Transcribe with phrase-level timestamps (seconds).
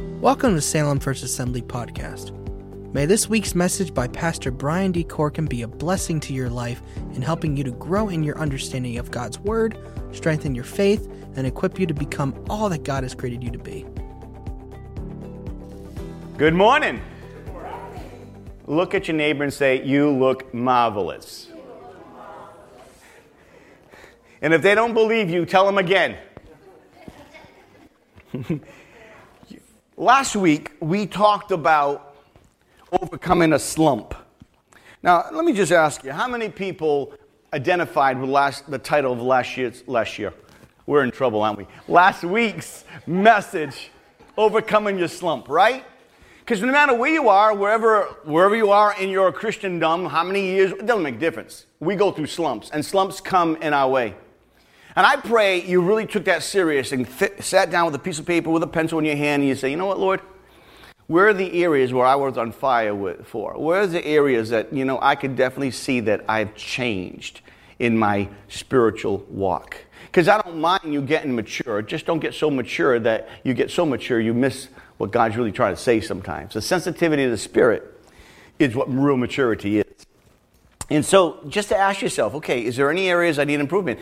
[0.00, 2.32] Welcome to Salem First Assembly Podcast.
[2.94, 5.04] May this week's message by Pastor Brian D.
[5.04, 6.80] Corkin be a blessing to your life
[7.14, 9.76] in helping you to grow in your understanding of God's Word,
[10.12, 13.58] strengthen your faith, and equip you to become all that God has created you to
[13.58, 13.84] be.
[16.38, 17.02] Good morning.
[18.66, 21.48] Look at your neighbor and say, You look marvelous.
[24.40, 26.16] And if they don't believe you, tell them again.
[30.00, 32.16] Last week, we talked about
[32.90, 34.14] overcoming a slump.
[35.02, 37.12] Now, let me just ask you how many people
[37.52, 40.32] identified with last, the title of last year's last year?
[40.86, 41.66] We're in trouble, aren't we?
[41.86, 43.90] Last week's message,
[44.38, 45.84] Overcoming Your Slump, right?
[46.38, 50.46] Because no matter where you are, wherever, wherever you are in your Christendom, how many
[50.46, 51.66] years, it doesn't make a difference.
[51.78, 54.14] We go through slumps, and slumps come in our way.
[54.96, 58.18] And I pray you really took that serious and th- sat down with a piece
[58.18, 60.20] of paper with a pencil in your hand and you say, you know what, Lord?
[61.06, 63.54] Where are the areas where I was on fire with, for?
[63.54, 67.40] Where are the areas that, you know, I could definitely see that I've changed
[67.78, 69.76] in my spiritual walk?
[70.06, 71.82] Because I don't mind you getting mature.
[71.82, 75.52] Just don't get so mature that you get so mature you miss what God's really
[75.52, 76.54] trying to say sometimes.
[76.54, 78.00] The sensitivity of the Spirit
[78.58, 80.06] is what real maturity is.
[80.90, 84.00] And so just to ask yourself, okay, is there any areas I need improvement?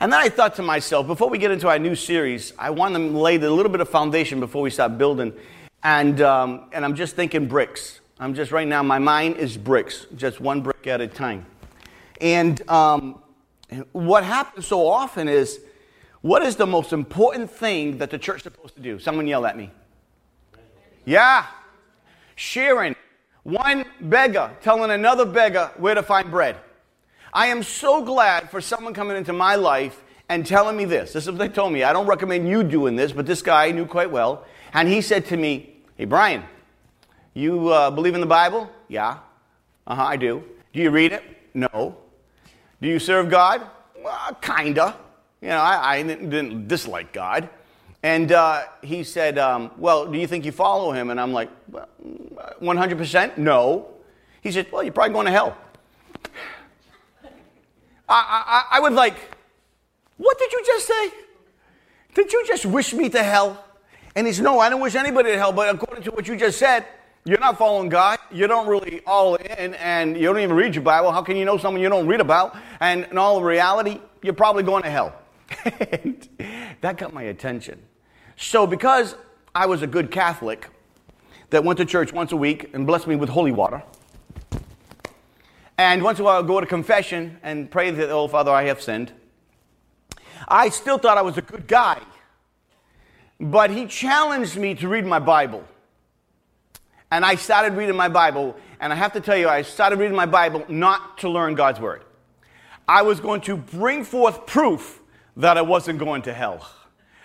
[0.00, 2.94] And then I thought to myself, before we get into our new series, I want
[2.94, 5.32] to lay a little bit of foundation before we start building.
[5.82, 8.00] And, um, and I'm just thinking bricks.
[8.18, 11.46] I'm just right now, my mind is bricks, just one brick at a time.
[12.20, 13.22] And um,
[13.92, 15.60] what happens so often is,
[16.20, 18.98] what is the most important thing that the church is supposed to do?
[18.98, 19.70] Someone yell at me.
[21.04, 21.46] Yeah.
[22.34, 22.96] Sharing.
[23.44, 26.56] One beggar telling another beggar where to find bread.
[27.36, 31.12] I am so glad for someone coming into my life and telling me this.
[31.12, 31.82] This is what they told me.
[31.82, 34.46] I don't recommend you doing this, but this guy I knew quite well.
[34.72, 36.44] And he said to me, Hey, Brian,
[37.34, 38.70] you uh, believe in the Bible?
[38.88, 39.18] Yeah.
[39.86, 40.42] Uh huh, I do.
[40.72, 41.22] Do you read it?
[41.52, 41.98] No.
[42.80, 43.68] Do you serve God?
[44.02, 44.96] Well, kinda.
[45.42, 47.50] You know, I, I didn't dislike God.
[48.02, 51.10] And uh, he said, um, Well, do you think you follow him?
[51.10, 51.86] And I'm like, well,
[52.62, 53.88] 100% no.
[54.40, 55.54] He said, Well, you're probably going to hell.
[58.08, 59.16] I, I, I would like,
[60.16, 61.10] what did you just say?
[62.14, 63.62] Did you just wish me to hell?
[64.14, 66.36] And he said, No, I don't wish anybody to hell, but according to what you
[66.36, 66.86] just said,
[67.26, 68.18] you're not following God.
[68.30, 71.12] You don't really all in, and you don't even read your Bible.
[71.12, 72.56] How can you know someone you don't read about?
[72.80, 75.12] And in all reality, you're probably going to hell.
[76.80, 77.82] that got my attention.
[78.36, 79.16] So, because
[79.54, 80.68] I was a good Catholic
[81.50, 83.82] that went to church once a week and blessed me with holy water,
[85.78, 88.64] and once in a while, I'd go to confession and pray that, oh, Father, I
[88.64, 89.12] have sinned.
[90.48, 92.00] I still thought I was a good guy.
[93.38, 95.64] But he challenged me to read my Bible.
[97.10, 98.56] And I started reading my Bible.
[98.80, 101.80] And I have to tell you, I started reading my Bible not to learn God's
[101.80, 102.04] Word.
[102.88, 105.02] I was going to bring forth proof
[105.36, 106.66] that I wasn't going to hell.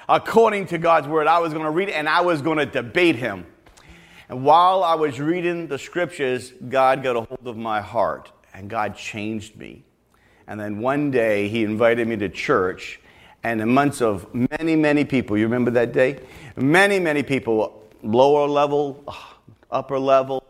[0.09, 2.65] According to God's Word, I was going to read it and I was going to
[2.65, 3.45] debate Him.
[4.27, 8.69] And while I was reading the scriptures, God got a hold of my heart and
[8.69, 9.83] God changed me.
[10.47, 12.99] And then one day he invited me to church,
[13.43, 16.19] and in months of many, many people, you remember that day?
[16.55, 19.03] Many, many people, lower level,
[19.71, 20.43] upper level.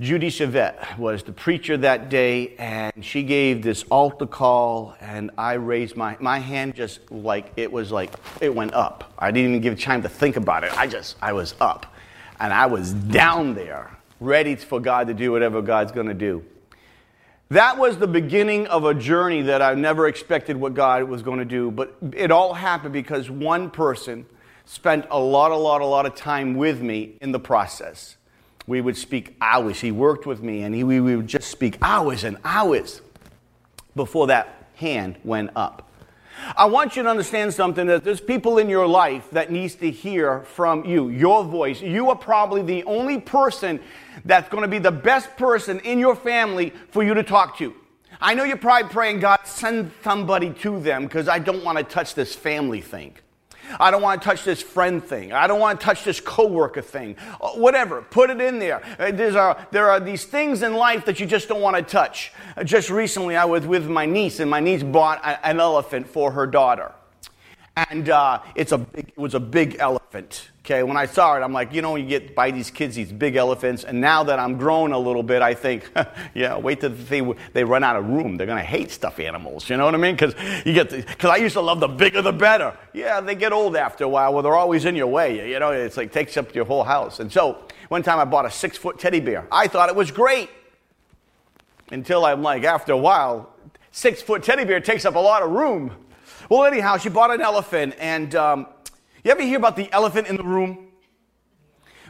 [0.00, 5.52] Judy Chevette was the preacher that day, and she gave this altar call, and I
[5.52, 9.12] raised my, my hand just like, it was like, it went up.
[9.16, 10.76] I didn't even give time to think about it.
[10.76, 11.86] I just, I was up.
[12.40, 16.44] And I was down there, ready for God to do whatever God's going to do.
[17.54, 21.38] That was the beginning of a journey that I never expected what God was going
[21.38, 24.26] to do, but it all happened because one person
[24.64, 28.16] spent a lot, a lot, a lot of time with me in the process.
[28.66, 29.78] We would speak hours.
[29.78, 33.02] He worked with me, and he, we would just speak hours and hours
[33.94, 35.88] before that hand went up.
[36.56, 39.90] I want you to understand something that there's people in your life that needs to
[39.90, 41.80] hear from you, your voice.
[41.80, 43.80] You are probably the only person
[44.24, 47.74] that's going to be the best person in your family for you to talk to.
[48.20, 51.84] I know you're probably praying, God, send somebody to them because I don't want to
[51.84, 53.16] touch this family thing.
[53.78, 55.32] I don't want to touch this friend thing.
[55.32, 57.16] I don't want to touch this coworker thing.
[57.40, 58.82] Uh, whatever, put it in there.
[58.98, 61.82] Uh, there's a, there are these things in life that you just don't want to
[61.82, 62.32] touch.
[62.56, 66.30] Uh, just recently, I was with my niece, and my niece bought an elephant for
[66.32, 66.92] her daughter.
[67.76, 70.50] and uh, it's a big, it was a big elephant.
[70.64, 73.12] Okay, when I saw it, I'm like, you know, you get by these kids these
[73.12, 75.90] big elephants, and now that I'm grown a little bit, I think,
[76.34, 77.20] yeah, wait till they,
[77.52, 78.38] they run out of room.
[78.38, 79.68] They're gonna hate stuffed animals.
[79.68, 80.14] You know what I mean?
[80.14, 80.34] Because
[80.64, 82.74] you get, because I used to love the bigger the better.
[82.94, 84.32] Yeah, they get old after a while.
[84.32, 85.50] Well, they're always in your way.
[85.50, 87.20] You know, it's like takes up your whole house.
[87.20, 87.58] And so
[87.88, 89.46] one time I bought a six foot teddy bear.
[89.52, 90.48] I thought it was great
[91.90, 93.52] until I'm like, after a while,
[93.92, 95.94] six foot teddy bear takes up a lot of room.
[96.48, 98.66] Well, anyhow, she bought an elephant, and um,
[99.24, 100.88] you ever hear about the elephant in the room?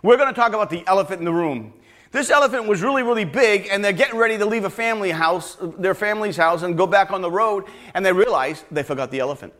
[0.02, 1.72] We're going to talk about the elephant in the room.
[2.10, 5.56] This elephant was really, really big, and they're getting ready to leave a family house,
[5.78, 7.64] their family's house, and go back on the road,
[7.94, 9.52] and they realize they forgot the elephant.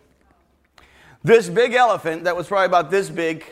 [1.22, 3.44] This big elephant that was probably about this big,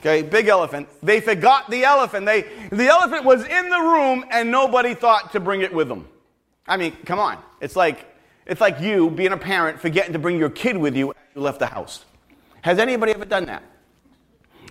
[0.00, 2.26] okay, big elephant, they forgot the elephant.
[2.26, 6.06] They, the elephant was in the room, and nobody thought to bring it with them.
[6.66, 7.38] I mean, come on.
[7.60, 8.06] It's like
[8.44, 11.40] it's like you being a parent forgetting to bring your kid with you after you
[11.40, 12.04] left the house.
[12.62, 13.62] Has anybody ever done that?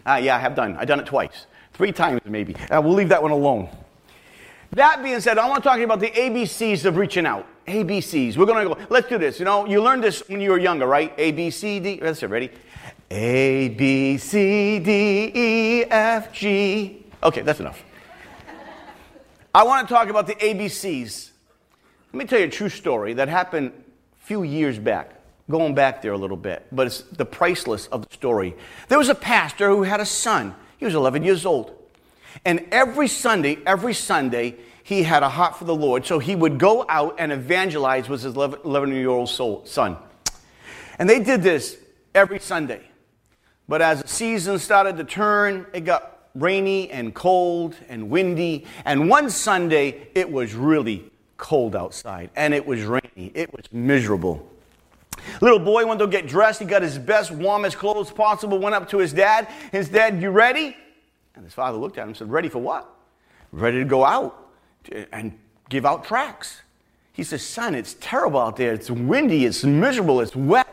[0.06, 0.76] Uh, yeah, I have done.
[0.78, 2.56] I've done it twice, three times maybe.
[2.56, 3.70] Uh, we'll leave that one alone.
[4.72, 7.46] That being said, I want to talk about the ABCs of reaching out.
[7.68, 8.38] ABCs.
[8.38, 9.38] We're going to go, let's do this.
[9.38, 11.14] You know, you learned this when you were younger, right?
[11.18, 12.00] A, B, C, D.
[12.00, 12.50] That's it, ready?
[13.12, 17.06] A, B, C, D, E, F, G.
[17.22, 17.84] Okay, that's enough.
[19.54, 21.32] I want to talk about the ABCs
[22.14, 25.20] let me tell you a true story that happened a few years back,
[25.51, 28.56] going back there a little bit, but it's the priceless of the story.
[28.88, 30.56] There was a pastor who had a son.
[30.77, 31.77] He was 11 years old.
[32.45, 36.06] And every Sunday, every Sunday, he had a heart for the Lord.
[36.06, 39.98] So he would go out and evangelize with his 11 year old son.
[40.98, 41.77] And they did this
[42.15, 42.81] every Sunday.
[43.68, 48.65] But as the season started to turn, it got rainy and cold and windy.
[48.86, 53.31] And one Sunday, it was really cold outside and it was rainy.
[53.33, 54.50] It was miserable.
[55.39, 56.60] Little boy went to get dressed.
[56.60, 59.48] He got his best, warmest clothes possible, went up to his dad.
[59.72, 60.75] His dad, You ready?
[61.36, 62.89] And his father looked at him and said, Ready for what?
[63.51, 64.50] Ready to go out
[65.12, 65.38] and
[65.69, 66.62] give out tracts.
[67.13, 68.74] He says, Son, it's terrible out there.
[68.74, 70.68] It's windy, it's miserable, it's wet.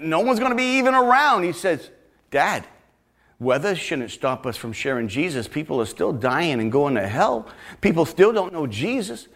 [0.00, 1.42] No one's going to be even around.
[1.42, 1.90] He says,
[2.30, 2.66] Dad,
[3.38, 5.48] weather shouldn't stop us from sharing Jesus.
[5.48, 7.48] People are still dying and going to hell.
[7.80, 9.28] People still don't know Jesus.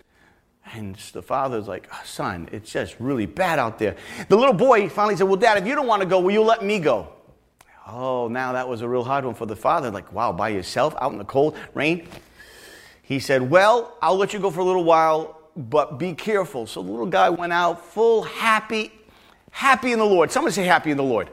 [0.74, 3.96] And the father's like, oh, son, it's just really bad out there.
[4.28, 6.42] The little boy finally said, well, dad, if you don't want to go, will you
[6.42, 7.08] let me go?
[7.86, 9.90] Oh, now that was a real hard one for the father.
[9.90, 12.06] Like, wow, by yourself out in the cold rain?
[13.02, 16.66] He said, well, I'll let you go for a little while, but be careful.
[16.66, 18.92] So the little guy went out full happy,
[19.50, 20.30] happy in the Lord.
[20.30, 21.30] Someone say happy in the Lord.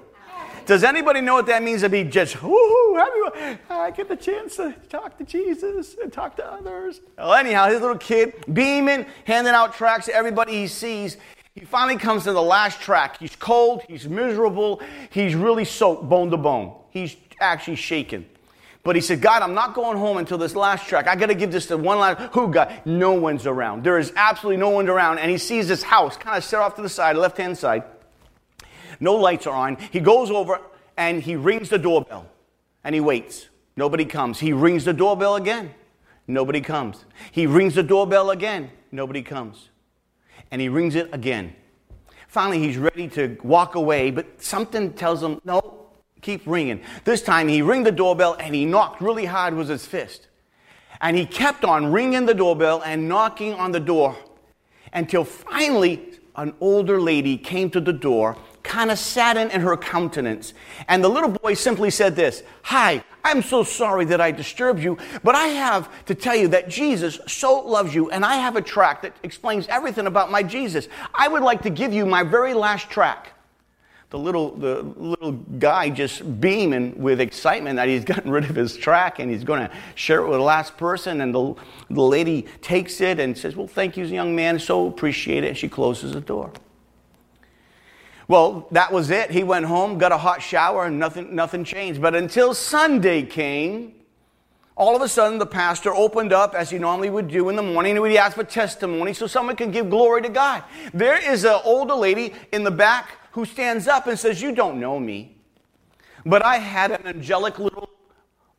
[0.66, 3.60] Does anybody know what that means to be just, woohoo, happy?
[3.70, 7.02] I uh, get the chance to talk to Jesus and talk to others.
[7.18, 11.18] Well, anyhow, his little kid, beaming, handing out tracts to everybody he sees.
[11.54, 13.20] He finally comes to the last track.
[13.20, 14.82] He's cold, he's miserable,
[15.12, 16.76] he's really soaked bone to bone.
[16.90, 18.26] He's actually shaken.
[18.84, 21.08] But he said, God, I'm not going home until this last track.
[21.08, 22.34] I got to give this to one last.
[22.34, 22.72] Who, God?
[22.86, 23.84] No one's around.
[23.84, 25.18] There is absolutely no one around.
[25.20, 27.84] And he sees this house kind of set off to the side, left hand side.
[29.00, 29.78] No lights are on.
[29.92, 30.60] He goes over
[30.98, 32.28] and he rings the doorbell
[32.84, 33.50] and he waits.
[33.76, 34.40] Nobody comes.
[34.40, 35.74] He rings the doorbell again.
[36.28, 37.06] Nobody comes.
[37.32, 38.72] He rings the doorbell again.
[38.92, 39.70] Nobody comes.
[40.52, 41.56] And he rings it again.
[42.28, 45.88] Finally, he's ready to walk away, but something tells him, no,
[46.22, 46.82] keep ringing.
[47.04, 50.28] This time he rang the doorbell and he knocked really hard with his fist.
[51.02, 54.16] And he kept on ringing the doorbell and knocking on the door
[54.94, 60.54] until finally an older lady came to the door kind of saddened in her countenance.
[60.90, 64.98] And the little boy simply said this Hi, I'm so sorry that I disturbed you,
[65.24, 68.62] but I have to tell you that Jesus so loves you, and I have a
[68.62, 70.90] track that explains everything about my Jesus.
[71.14, 73.32] I would like to give you my very last track.
[74.12, 78.78] The little, the little guy just beaming with excitement that he's gotten rid of his
[78.78, 81.22] track and he's going to share it with the last person.
[81.22, 81.56] And the,
[81.90, 84.60] the lady takes it and says, Well, thank you, young man.
[84.60, 85.48] So appreciate it.
[85.48, 86.54] And she closes the door.
[88.28, 89.32] Well, that was it.
[89.32, 92.02] He went home, got a hot shower, and nothing, nothing changed.
[92.02, 93.94] But until Sunday came,
[94.76, 97.62] all of a sudden the pastor opened up as he normally would do in the
[97.62, 100.64] morning and would ask for testimony so someone can give glory to God.
[100.94, 104.80] There is an older lady in the back who stands up and says, You don't
[104.80, 105.38] know me,
[106.26, 107.90] but I had an angelic little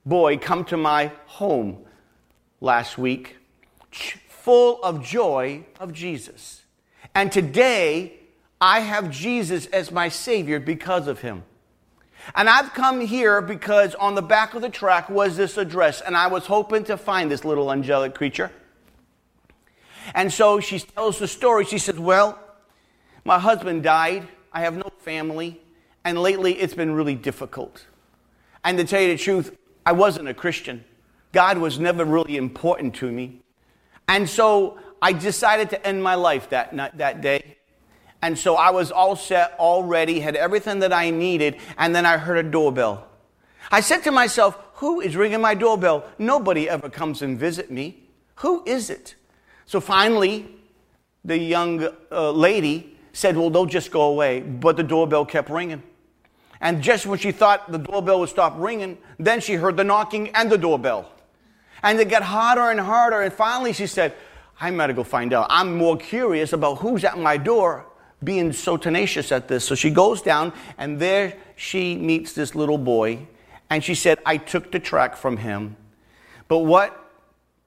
[0.04, 1.84] boy come to my home
[2.60, 3.36] last week
[4.46, 6.62] full of joy of Jesus.
[7.16, 8.20] And today,
[8.60, 11.44] I have Jesus as my Savior because of him.
[12.34, 16.16] And I've come here because on the back of the track was this address, and
[16.16, 18.50] I was hoping to find this little angelic creature.
[20.14, 21.64] And so she tells the story.
[21.64, 22.38] She says, Well,
[23.24, 24.26] my husband died.
[24.52, 25.60] I have no family.
[26.04, 27.84] and lately it's been really difficult.
[28.64, 30.84] And to tell you the truth, I wasn't a Christian.
[31.32, 33.42] God was never really important to me.
[34.08, 37.55] And so I decided to end my life that, that day.
[38.22, 42.06] And so I was all set, all ready, had everything that I needed, and then
[42.06, 43.06] I heard a doorbell.
[43.70, 46.04] I said to myself, Who is ringing my doorbell?
[46.18, 48.04] Nobody ever comes and visit me.
[48.36, 49.14] Who is it?
[49.66, 50.48] So finally,
[51.24, 54.40] the young uh, lady said, Well, don't just go away.
[54.40, 55.82] But the doorbell kept ringing.
[56.60, 60.30] And just when she thought the doorbell would stop ringing, then she heard the knocking
[60.30, 61.10] and the doorbell.
[61.82, 63.22] And it got harder and harder.
[63.22, 64.14] And finally, she said,
[64.60, 65.46] I gotta go find out.
[65.50, 67.85] I'm more curious about who's at my door,
[68.24, 69.64] being so tenacious at this.
[69.64, 73.26] So she goes down, and there she meets this little boy.
[73.68, 75.76] And she said, I took the track from him.
[76.48, 77.02] But what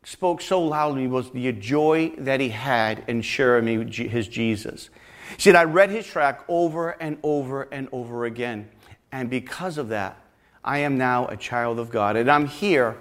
[0.04, 4.90] spoke so loudly was the joy that he had in sharing me his Jesus.
[5.38, 8.70] She said, I read his track over and over and over again.
[9.12, 10.18] And because of that,
[10.64, 12.16] I am now a child of God.
[12.16, 12.98] And I'm here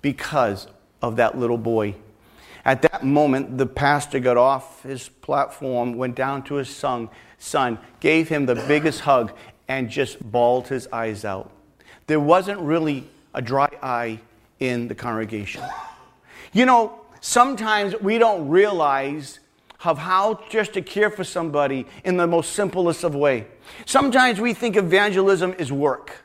[0.00, 0.68] because
[1.00, 1.94] of that little boy.
[2.64, 7.78] At that moment, the pastor got off his platform, went down to his son, son,
[8.00, 9.32] gave him the biggest hug,
[9.66, 11.50] and just bawled his eyes out.
[12.06, 14.20] There wasn't really a dry eye
[14.60, 15.62] in the congregation.
[16.52, 19.40] You know, sometimes we don't realize
[19.84, 23.46] of how just to care for somebody in the most simplest of way.
[23.84, 26.21] Sometimes we think evangelism is work.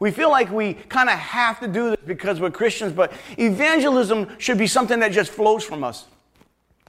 [0.00, 4.28] We feel like we kind of have to do this because we're Christians, but evangelism
[4.38, 6.06] should be something that just flows from us.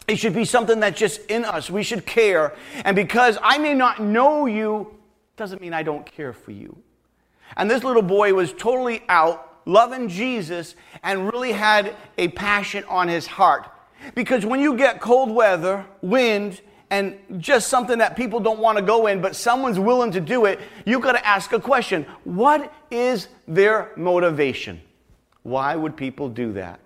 [0.07, 1.69] It should be something that's just in us.
[1.69, 2.55] We should care.
[2.83, 4.95] And because I may not know you,
[5.37, 6.77] doesn't mean I don't care for you.
[7.57, 13.07] And this little boy was totally out, loving Jesus, and really had a passion on
[13.07, 13.69] his heart.
[14.15, 18.83] Because when you get cold weather, wind, and just something that people don't want to
[18.83, 22.73] go in, but someone's willing to do it, you've got to ask a question What
[22.91, 24.81] is their motivation?
[25.43, 26.79] Why would people do that?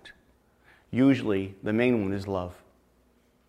[0.90, 2.54] Usually, the main one is love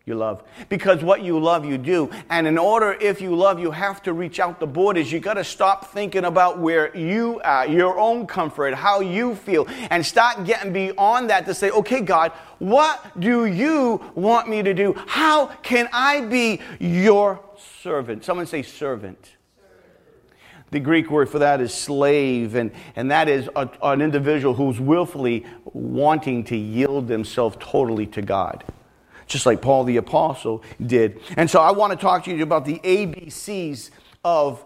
[0.06, 0.44] you love.
[0.68, 2.08] Because what you love, you do.
[2.30, 5.10] And in order, if you love, you have to reach out the borders.
[5.10, 9.66] You got to stop thinking about where you are, your own comfort, how you feel,
[9.90, 14.72] and start getting beyond that to say, okay, God, what do you want me to
[14.72, 14.94] do?
[15.08, 17.40] How can I be your
[17.82, 18.24] servant?
[18.24, 19.35] Someone say servant.
[20.70, 24.80] The Greek word for that is slave, and, and that is a, an individual who's
[24.80, 28.64] willfully wanting to yield themselves totally to God
[29.26, 31.20] just like Paul the Apostle did.
[31.36, 33.90] And so I want to talk to you about the ABCs
[34.24, 34.64] of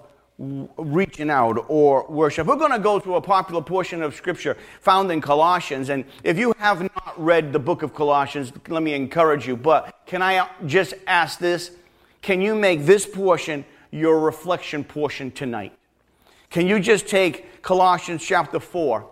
[0.78, 2.47] reaching out or worship.
[2.47, 5.90] We're going to go through a popular portion of Scripture found in Colossians.
[5.90, 9.57] And if you have not read the book of Colossians, let me encourage you.
[9.57, 11.73] But can I just ask this?
[12.23, 15.75] Can you make this portion your reflection portion tonight?
[16.50, 19.09] Can you just take Colossians chapter 4,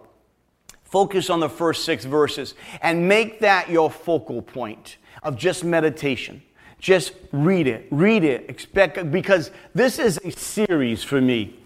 [0.84, 4.98] focus on the first six verses, and make that your focal point?
[5.22, 6.42] of just meditation.
[6.78, 11.58] Just read it, read it, expect, because this is a series for me.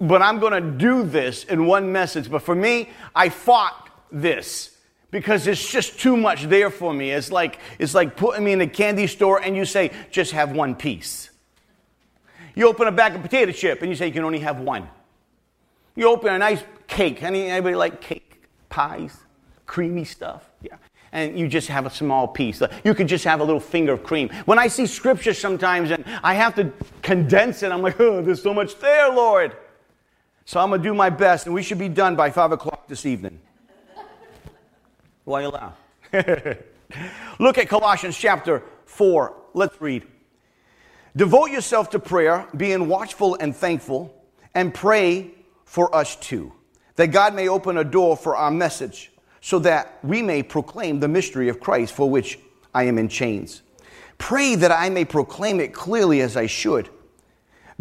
[0.00, 2.30] But I'm going to do this in one message.
[2.30, 4.76] But for me, I fought this
[5.10, 7.10] because it's just too much there for me.
[7.10, 10.52] It's like, it's like putting me in a candy store and you say, just have
[10.52, 11.30] one piece.
[12.54, 14.88] You open a bag of potato chip and you say you can only have one.
[16.00, 17.22] You open a nice cake.
[17.22, 18.42] Anybody like cake?
[18.70, 19.14] Pies?
[19.66, 20.48] Creamy stuff?
[20.62, 20.76] Yeah
[21.12, 22.62] and you just have a small piece.
[22.84, 24.28] You could just have a little finger of cream.
[24.44, 28.40] When I see scripture sometimes and I have to condense it, I'm like, oh, there's
[28.40, 29.56] so much there, Lord.
[30.44, 32.86] So I'm going to do my best, and we should be done by 5 o'clock
[32.86, 33.40] this evening.
[35.24, 35.76] Why you laugh?
[37.40, 39.34] Look at Colossians chapter 4.
[39.52, 40.06] Let's read.
[41.16, 44.14] Devote yourself to prayer, being watchful and thankful,
[44.54, 45.32] and pray
[45.70, 46.52] for us too,
[46.96, 51.06] that God may open a door for our message so that we may proclaim the
[51.06, 52.40] mystery of Christ for which
[52.74, 53.62] I am in chains.
[54.18, 56.88] Pray that I may proclaim it clearly as I should.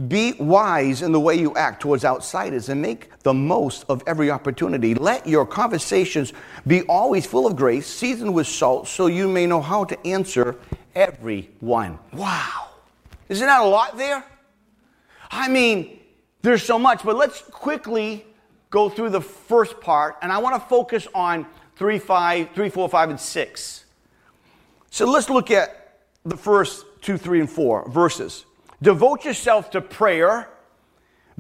[0.08, 4.30] Be wise in the way you act towards outsiders and make the most of every
[4.30, 4.94] opportunity.
[4.94, 6.32] Let your conversations
[6.68, 10.58] be always full of grace, seasoned with salt, so you may know how to answer
[10.94, 11.98] everyone.
[12.14, 12.68] Wow.
[13.30, 14.24] Isn't that a lot there?
[15.32, 15.99] I mean,
[16.42, 18.26] there's so much, but let's quickly
[18.70, 22.90] go through the first part, and I want to focus on 3, 5, 3, 4,
[22.90, 23.86] 5, and 6.
[24.92, 28.46] So let's look at the first 2, 3, and 4 verses.
[28.82, 30.50] Devote yourself to prayer,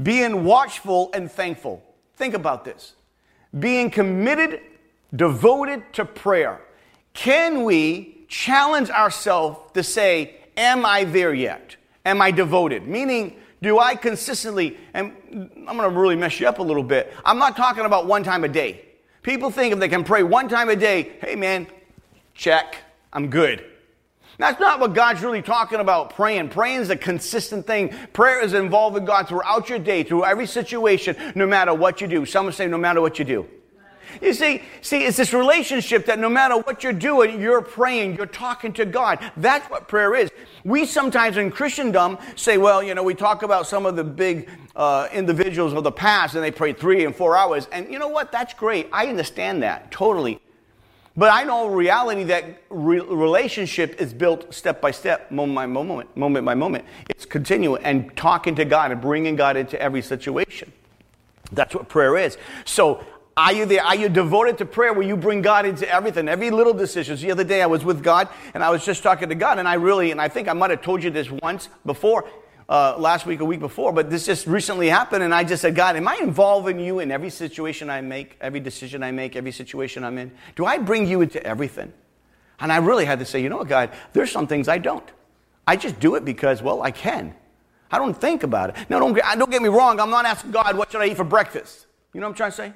[0.01, 1.83] being watchful and thankful.
[2.15, 2.95] Think about this.
[3.57, 4.61] Being committed,
[5.15, 6.61] devoted to prayer.
[7.13, 11.77] Can we challenge ourselves to say, Am I there yet?
[12.05, 12.85] Am I devoted?
[12.85, 15.13] Meaning Do I consistently, and
[15.67, 17.13] I'm going to really mess you up a little bit.
[17.25, 18.85] I'm not talking about one time a day.
[19.21, 21.67] People think if they can pray one time a day, hey man,
[22.33, 22.77] check,
[23.11, 23.65] I'm good.
[24.37, 26.47] That's not what God's really talking about praying.
[26.49, 27.93] Praying is a consistent thing.
[28.13, 32.25] Prayer is involving God throughout your day, through every situation, no matter what you do.
[32.25, 33.49] Some say, no matter what you do.
[34.21, 38.25] You see, see, it's this relationship that no matter what you're doing, you're praying, you're
[38.25, 39.19] talking to God.
[39.37, 40.31] That's what prayer is.
[40.63, 44.49] We sometimes in Christendom say, well, you know, we talk about some of the big
[44.75, 47.67] uh, individuals of the past and they pray three and four hours.
[47.71, 48.31] And you know what?
[48.31, 48.89] That's great.
[48.91, 50.39] I understand that totally.
[51.17, 56.15] But I know reality that re- relationship is built step by step, moment by moment,
[56.15, 56.85] moment by moment.
[57.09, 60.71] It's continual and talking to God and bringing God into every situation.
[61.51, 62.37] That's what prayer is.
[62.63, 63.03] So
[63.39, 63.83] are you there?
[63.83, 67.15] Are you devoted to prayer where you bring God into everything, every little decision?
[67.15, 69.67] The other day I was with God and I was just talking to God, and
[69.67, 72.29] I really, and I think I might have told you this once before,
[72.67, 75.73] uh, last week, a week before, but this just recently happened, and I just said,
[75.73, 79.53] God, am I involving you in every situation I make, every decision I make, every
[79.53, 80.31] situation I'm in?
[80.55, 81.93] Do I bring you into everything?
[82.59, 85.09] And I really had to say, you know what, God, there's some things I don't.
[85.65, 87.33] I just do it because, well, I can.
[87.89, 88.75] I don't think about it.
[88.89, 89.99] Now, don't, don't get me wrong.
[89.99, 91.87] I'm not asking God, what should I eat for breakfast?
[92.13, 92.73] You know what I'm trying to say?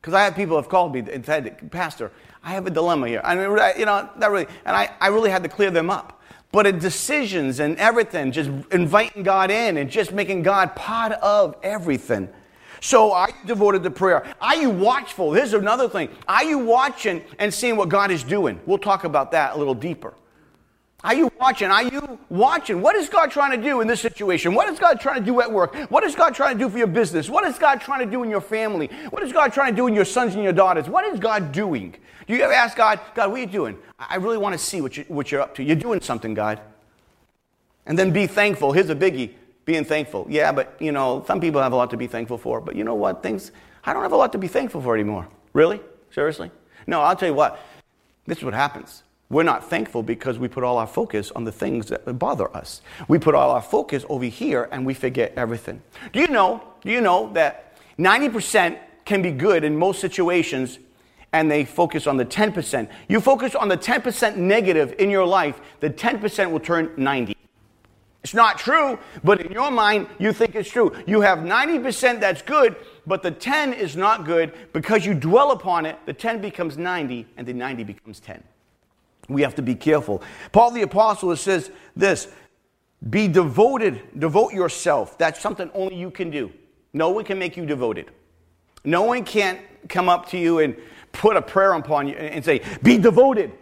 [0.00, 2.12] Because I have people have called me and said, Pastor,
[2.42, 3.20] I have a dilemma here.
[3.24, 6.20] I mean, you know, that really, and I, I really had to clear them up.
[6.50, 11.56] But in decisions and everything, just inviting God in and just making God part of
[11.62, 12.28] everything.
[12.80, 14.24] So are you devoted to prayer?
[14.40, 15.32] Are you watchful?
[15.32, 16.08] Here's another thing.
[16.26, 18.60] Are you watching and seeing what God is doing?
[18.66, 20.14] We'll talk about that a little deeper.
[21.04, 21.70] Are you watching?
[21.70, 22.82] Are you watching?
[22.82, 24.54] What is God trying to do in this situation?
[24.54, 25.76] What is God trying to do at work?
[25.90, 27.30] What is God trying to do for your business?
[27.30, 28.88] What is God trying to do in your family?
[29.10, 30.88] What is God trying to do in your sons and your daughters?
[30.88, 31.94] What is God doing?
[32.26, 33.78] Do you ever ask God, God, what are you doing?
[33.98, 35.62] I really want to see what, you, what you're up to.
[35.62, 36.60] You're doing something, God.
[37.86, 38.72] And then be thankful.
[38.72, 40.26] Here's a biggie being thankful.
[40.28, 42.60] Yeah, but, you know, some people have a lot to be thankful for.
[42.60, 43.22] But you know what?
[43.22, 43.52] Things,
[43.84, 45.28] I don't have a lot to be thankful for anymore.
[45.52, 45.80] Really?
[46.10, 46.50] Seriously?
[46.88, 47.60] No, I'll tell you what.
[48.26, 49.04] This is what happens.
[49.30, 52.80] We're not thankful because we put all our focus on the things that bother us.
[53.08, 55.82] We put all our focus over here and we forget everything.
[56.12, 60.78] Do you know, do you know that 90% can be good in most situations
[61.34, 62.88] and they focus on the 10%.
[63.08, 67.36] You focus on the 10% negative in your life, the 10% will turn 90.
[68.24, 70.94] It's not true, but in your mind, you think it's true.
[71.06, 75.86] You have 90% that's good, but the 10 is not good because you dwell upon
[75.86, 75.98] it.
[76.06, 78.42] The 10 becomes 90, and the 90 becomes 10.
[79.28, 80.22] We have to be careful.
[80.52, 82.28] Paul the Apostle says this
[83.10, 85.16] be devoted, devote yourself.
[85.18, 86.52] That's something only you can do.
[86.92, 88.10] No one can make you devoted.
[88.84, 90.76] No one can't come up to you and
[91.12, 93.52] put a prayer upon you and say, be devoted.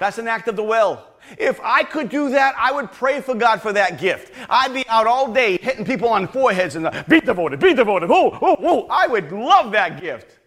[0.00, 1.04] That's an act of the will.
[1.36, 4.32] If I could do that, I would pray for God for that gift.
[4.48, 8.10] I'd be out all day hitting people on foreheads and uh, be devoted, be devoted.
[8.10, 8.86] Oh, oh, oh.
[8.88, 10.38] I would love that gift.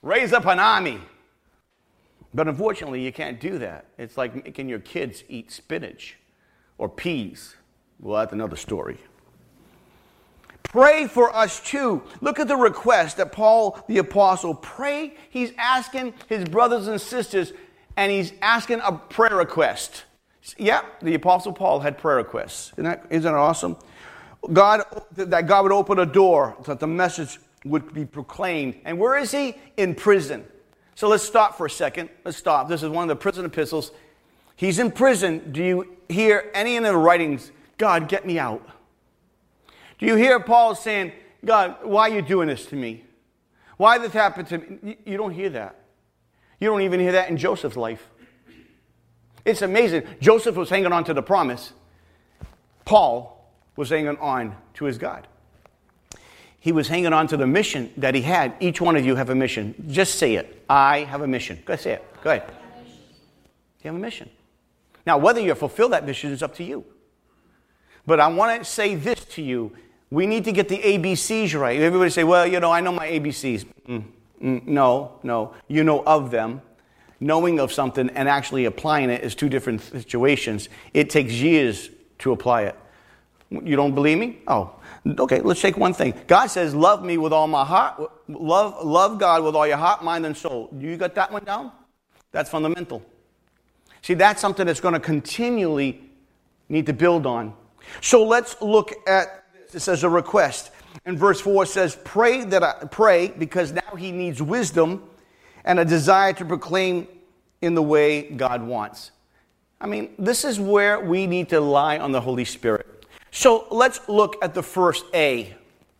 [0.00, 1.00] Raise up an army.
[2.34, 3.86] But unfortunately, you can't do that.
[3.98, 6.16] It's like making your kids eat spinach
[6.78, 7.56] or peas.
[8.00, 8.98] Well, that's another story.
[10.62, 12.02] Pray for us too.
[12.20, 15.14] Look at the request that Paul the Apostle pray.
[15.28, 17.52] He's asking his brothers and sisters,
[17.96, 20.04] and he's asking a prayer request.
[20.56, 22.72] Yeah, the Apostle Paul had prayer requests.
[22.72, 23.76] Isn't that, isn't that awesome?
[24.52, 28.76] God, that God would open a door so that the message would be proclaimed.
[28.84, 29.56] And where is he?
[29.76, 30.44] In prison.
[30.94, 32.10] So let's stop for a second.
[32.24, 32.68] Let's stop.
[32.68, 33.92] This is one of the prison epistles.
[34.56, 35.52] He's in prison.
[35.52, 38.68] Do you hear any of the writings, God, get me out?
[39.98, 41.12] Do you hear Paul saying,
[41.44, 43.04] God, why are you doing this to me?
[43.76, 44.96] Why this happened to me?
[45.04, 45.76] You don't hear that.
[46.60, 48.08] You don't even hear that in Joseph's life.
[49.44, 50.04] It's amazing.
[50.20, 51.72] Joseph was hanging on to the promise.
[52.84, 55.26] Paul was hanging on to his God
[56.62, 58.54] he was hanging on to the mission that he had.
[58.60, 59.74] Each one of you have a mission.
[59.88, 60.62] Just say it.
[60.70, 61.60] I have a mission.
[61.64, 62.22] Go ahead, say it.
[62.22, 62.44] Go ahead.
[63.82, 64.30] You have a mission.
[65.04, 66.84] Now, whether you fulfill that mission is up to you.
[68.06, 69.72] But I want to say this to you.
[70.12, 71.80] We need to get the ABCs right.
[71.80, 73.66] Everybody say, well, you know, I know my ABCs.
[73.88, 74.04] Mm,
[74.40, 75.54] mm, no, no.
[75.66, 76.62] You know of them.
[77.18, 80.68] Knowing of something and actually applying it is two different situations.
[80.94, 82.78] It takes years to apply it.
[83.50, 84.38] You don't believe me?
[84.46, 86.14] Oh, Okay, let's take one thing.
[86.28, 88.00] God says, Love me with all my heart.
[88.28, 90.70] Love, love God with all your heart, mind, and soul.
[90.78, 91.72] You got that one down?
[92.30, 93.02] That's fundamental.
[94.02, 96.02] See, that's something that's going to continually
[96.68, 97.54] need to build on.
[98.00, 100.70] So let's look at this as a request.
[101.04, 105.08] And verse 4 says, Pray that I pray because now he needs wisdom
[105.64, 107.08] and a desire to proclaim
[107.60, 109.10] in the way God wants.
[109.80, 112.86] I mean, this is where we need to rely on the Holy Spirit.
[113.32, 115.56] So let's look at the first A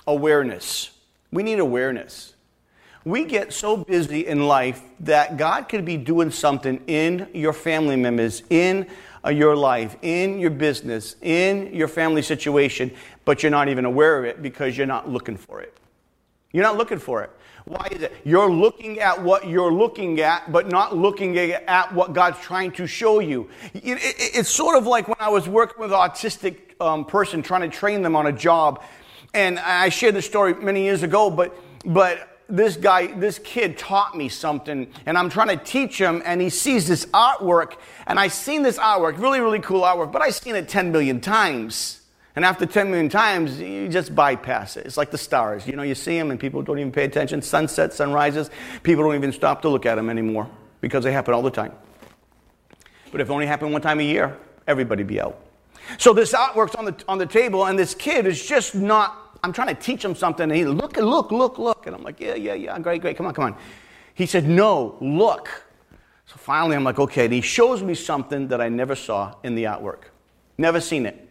[0.07, 0.91] awareness.
[1.33, 2.35] We need awareness.
[3.05, 7.97] We get so busy in life that God could be doing something in your family
[7.97, 8.87] members, in
[9.25, 12.93] uh, your life, in your business, in your family situation,
[13.25, 15.77] but you're not even aware of it because you're not looking for it.
[16.53, 17.31] You're not looking for it.
[17.65, 18.13] Why is it?
[18.25, 22.87] You're looking at what you're looking at, but not looking at what God's trying to
[22.87, 23.49] show you.
[23.73, 27.43] It, it, it's sort of like when I was working with an autistic um, person,
[27.43, 28.83] trying to train them on a job.
[29.33, 34.17] And I shared this story many years ago, but, but this guy, this kid taught
[34.17, 38.35] me something, and I'm trying to teach him, and he sees this artwork, and I've
[38.35, 42.02] seen this artwork, really, really cool artwork, but I've seen it 10 million times.
[42.35, 44.87] And after 10 million times, you just bypass it.
[44.87, 45.67] It's like the stars.
[45.67, 47.43] You know, you see them and people don't even pay attention.
[47.43, 48.51] Sunsets, sunrises,
[48.83, 50.49] people don't even stop to look at them anymore
[50.81, 51.73] because they happen all the time.
[53.11, 55.39] But if it only happened one time a year, everybody be out.
[55.99, 59.39] So this artwork's on the, on the table, and this kid is just not.
[59.45, 62.21] I'm trying to teach him something, and he look, look, look, look, and I'm like,
[62.21, 63.57] yeah, yeah, yeah, great, great, come on, come on.
[64.15, 65.49] He said, no, look.
[66.27, 67.25] So finally, I'm like, okay.
[67.25, 70.05] And he shows me something that I never saw in the artwork.
[70.57, 71.29] Never seen it.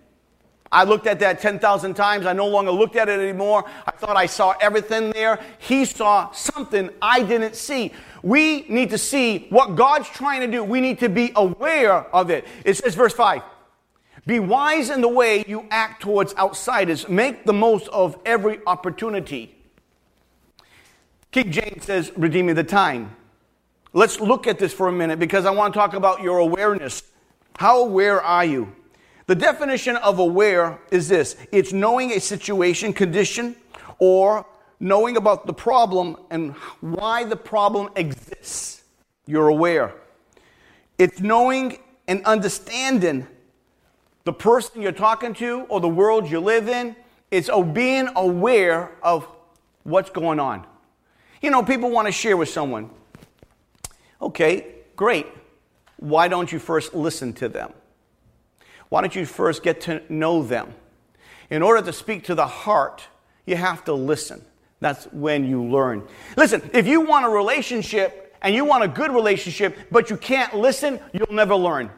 [0.71, 2.25] I looked at that 10,000 times.
[2.25, 3.65] I no longer looked at it anymore.
[3.85, 5.39] I thought I saw everything there.
[5.59, 7.91] He saw something I didn't see.
[8.23, 10.63] We need to see what God's trying to do.
[10.63, 12.45] We need to be aware of it.
[12.63, 13.41] It says, verse 5
[14.25, 19.55] Be wise in the way you act towards outsiders, make the most of every opportunity.
[21.31, 23.15] King James says, redeeming the time.
[23.93, 27.03] Let's look at this for a minute because I want to talk about your awareness.
[27.57, 28.73] How aware are you?
[29.31, 33.55] The definition of aware is this it's knowing a situation, condition,
[33.97, 34.45] or
[34.81, 38.83] knowing about the problem and why the problem exists.
[39.25, 39.93] You're aware.
[40.97, 43.25] It's knowing and understanding
[44.25, 46.93] the person you're talking to or the world you live in.
[47.31, 49.25] It's being aware of
[49.83, 50.67] what's going on.
[51.41, 52.89] You know, people want to share with someone.
[54.21, 55.27] Okay, great.
[55.95, 57.71] Why don't you first listen to them?
[58.91, 60.73] Why don't you first get to know them?
[61.49, 63.07] In order to speak to the heart,
[63.45, 64.43] you have to listen.
[64.81, 66.05] That's when you learn.
[66.35, 70.57] Listen, if you want a relationship and you want a good relationship, but you can't
[70.57, 71.89] listen, you'll never learn.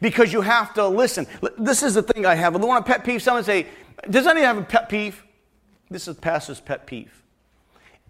[0.00, 1.26] Because you have to listen.
[1.58, 2.56] This is the thing I have.
[2.56, 3.20] I want a pet peeve.
[3.20, 3.66] Someone say,
[4.08, 5.22] Does anyone have a pet peeve?
[5.90, 7.22] This is Pastor's pet peeve.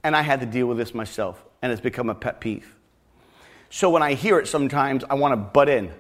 [0.05, 2.73] And I had to deal with this myself, and it's become a pet peeve.
[3.69, 5.91] So when I hear it sometimes, I want to butt in.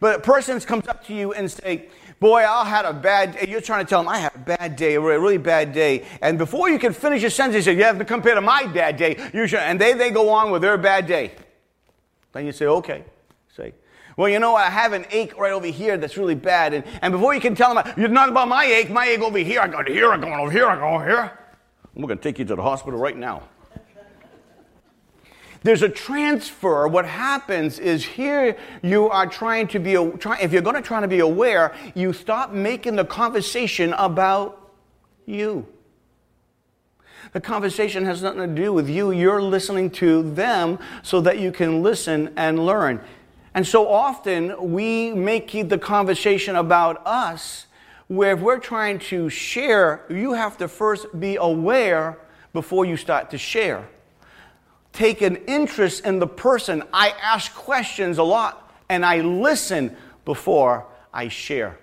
[0.00, 1.88] But a person comes up to you and say,
[2.20, 3.46] boy, I had a bad day.
[3.48, 6.04] You're trying to tell them, I had a bad day, a really bad day.
[6.20, 8.66] And before you can finish your sentence, you say, you have to compare to my
[8.66, 9.16] bad day.
[9.34, 9.60] You should.
[9.60, 11.32] And they, they go on with their bad day.
[12.32, 13.04] Then you say, okay.
[13.56, 13.74] Say,
[14.16, 16.74] well, you know, I have an ache right over here that's really bad.
[16.74, 19.38] And, and before you can tell them, you're not about my ache, my ache over
[19.38, 21.38] here, I got here, I'm going over here, I go over here.
[21.94, 23.48] We're going to take you to the hospital right now.
[25.62, 26.88] There's a transfer.
[26.88, 31.00] What happens is here you are trying to be, try, if you're going to try
[31.00, 34.72] to be aware, you stop making the conversation about
[35.24, 35.66] you.
[37.32, 39.12] The conversation has nothing to do with you.
[39.12, 43.00] You're listening to them so that you can listen and learn.
[43.54, 47.66] And so often we make the conversation about us,
[48.08, 52.18] where if we're trying to share, you have to first be aware
[52.52, 53.88] before you start to share
[54.92, 56.82] take an interest in the person.
[56.92, 61.78] I ask questions a lot and I listen before I share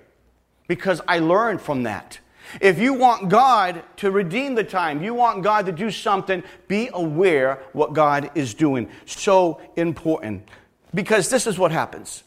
[0.68, 2.20] because I learn from that.
[2.62, 6.90] If you want God to redeem the time, you want God to do something, be
[6.94, 8.90] aware what God is doing.
[9.06, 10.48] So important.
[10.94, 12.24] Because this is what happens.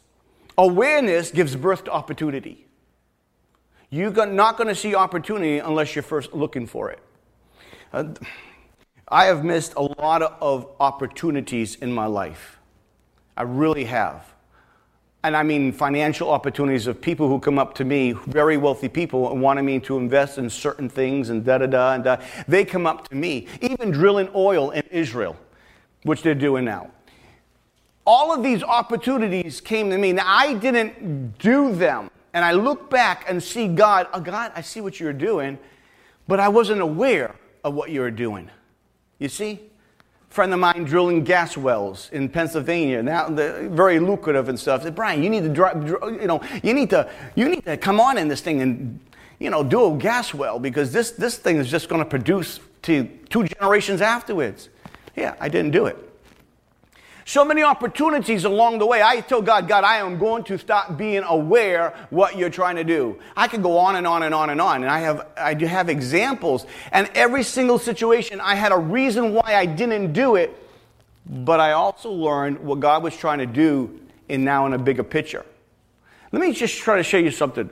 [0.57, 2.67] Awareness gives birth to opportunity.
[3.91, 7.01] You're not going to see opportunity unless you're first looking for it.
[7.93, 8.05] Uh,
[9.13, 12.59] I have missed a lot of opportunities in my life.
[13.37, 14.25] I really have.
[15.23, 19.31] And I mean financial opportunities of people who come up to me, very wealthy people,
[19.31, 22.17] and wanting me to invest in certain things and da da da and da.
[22.49, 25.37] They come up to me, even drilling oil in Israel,
[26.05, 26.91] which they're doing now.
[28.07, 30.13] All of these opportunities came to me.
[30.13, 32.11] Now, I didn't do them.
[32.33, 35.59] And I look back and see God, oh, God, I see what you're doing,
[36.27, 38.51] but I wasn't aware of what you were doing.
[39.23, 39.61] You see?
[40.31, 44.83] A friend of mine drilling gas wells in Pennsylvania, now very lucrative and stuff.
[44.83, 48.01] Said, Brian, you need to drive, you know, you need to, you need to come
[48.01, 48.99] on in this thing and,
[49.39, 52.59] you know, do a gas well because this, this thing is just going to produce
[52.83, 54.71] to two generations afterwards.
[55.15, 56.12] Yeah, I didn't do it.
[57.25, 59.03] So many opportunities along the way.
[59.03, 62.85] I told God, God, I am going to stop being aware what you're trying to
[62.85, 63.19] do.
[63.37, 64.83] I could go on and on and on and on.
[64.83, 66.67] And I have, I do have examples.
[66.91, 70.57] And every single situation, I had a reason why I didn't do it.
[71.25, 75.05] But I also learned what God was trying to do in now in a bigger
[75.05, 75.47] picture.
[76.33, 77.71] Let me just try to show you something.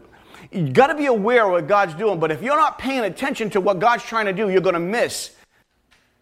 [0.53, 2.21] You got to be aware of what God's doing.
[2.21, 4.81] But if you're not paying attention to what God's trying to do, you're going to
[4.81, 5.33] miss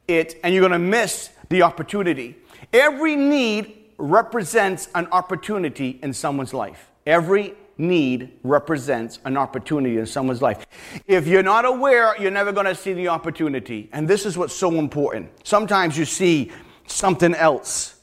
[0.06, 2.36] it and you're going to miss the opportunity.
[2.72, 6.90] Every need represents an opportunity in someone's life.
[7.06, 10.66] Every need represents an opportunity in someone's life.
[11.06, 13.88] If you're not aware, you're never going to see the opportunity.
[13.92, 15.30] And this is what's so important.
[15.44, 16.50] Sometimes you see
[16.86, 18.00] something else.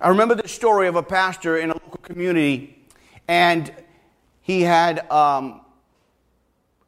[0.00, 2.84] I remember the story of a pastor in a local community,
[3.26, 3.72] and
[4.42, 5.62] he had um,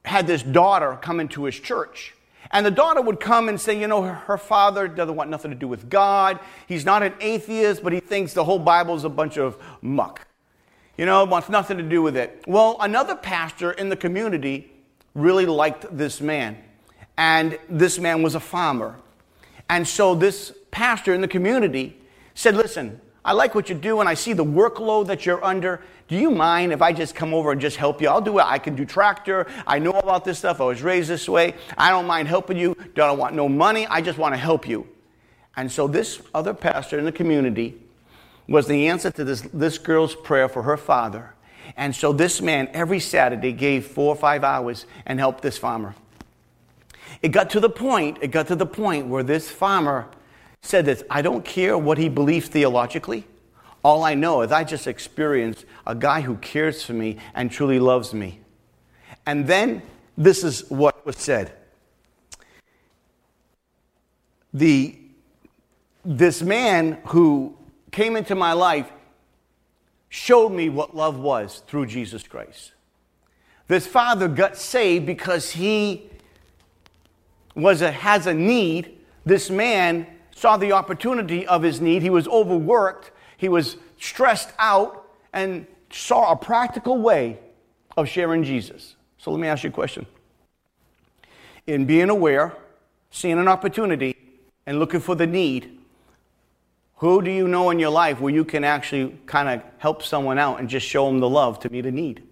[0.05, 2.15] had this daughter come into his church.
[2.51, 5.57] And the daughter would come and say, you know, her father doesn't want nothing to
[5.57, 6.39] do with God.
[6.67, 10.27] He's not an atheist, but he thinks the whole Bible is a bunch of muck.
[10.97, 12.45] You know, wants nothing to do with it.
[12.47, 14.73] Well, another pastor in the community
[15.15, 16.57] really liked this man.
[17.19, 18.97] And this man was a farmer.
[19.69, 21.99] And so this pastor in the community
[22.35, 25.83] said, listen, I like what you do, and I see the workload that you're under.
[26.07, 28.09] Do you mind if I just come over and just help you?
[28.09, 28.45] I'll do it.
[28.45, 29.49] I can do tractor.
[29.67, 30.61] I know about this stuff.
[30.61, 31.55] I was raised this way.
[31.77, 32.77] I don't mind helping you.
[32.95, 33.85] Don't want no money.
[33.89, 34.87] I just want to help you.
[35.57, 37.75] And so this other pastor in the community
[38.47, 41.35] was the answer to this, this girl's prayer for her father.
[41.77, 45.97] And so this man every Saturday gave four or five hours and helped this farmer.
[47.23, 50.07] It got to the point, it got to the point where this farmer
[50.67, 53.25] said this I don't care what he believes theologically.
[53.85, 57.79] All I know is I just experienced a guy who cares for me and truly
[57.79, 58.41] loves me.
[59.25, 59.83] And then
[60.19, 61.53] this is what was said.
[64.53, 64.99] The,
[66.05, 67.57] this man who
[67.93, 68.91] came into my life
[70.09, 72.73] showed me what love was through Jesus Christ.
[73.69, 76.09] This father got saved because he
[77.55, 78.99] was a, has a need.
[79.25, 82.03] This man saw the opportunity of his need.
[82.03, 87.39] He was overworked he was stressed out and saw a practical way
[87.97, 88.97] of sharing Jesus.
[89.19, 90.07] So let me ask you a question.
[91.67, 92.55] In being aware,
[93.11, 94.17] seeing an opportunity,
[94.69, 95.79] and looking for the need,
[96.97, 100.39] who do you know in your life where you can actually kind of help someone
[100.39, 102.23] out and just show them the love to meet a need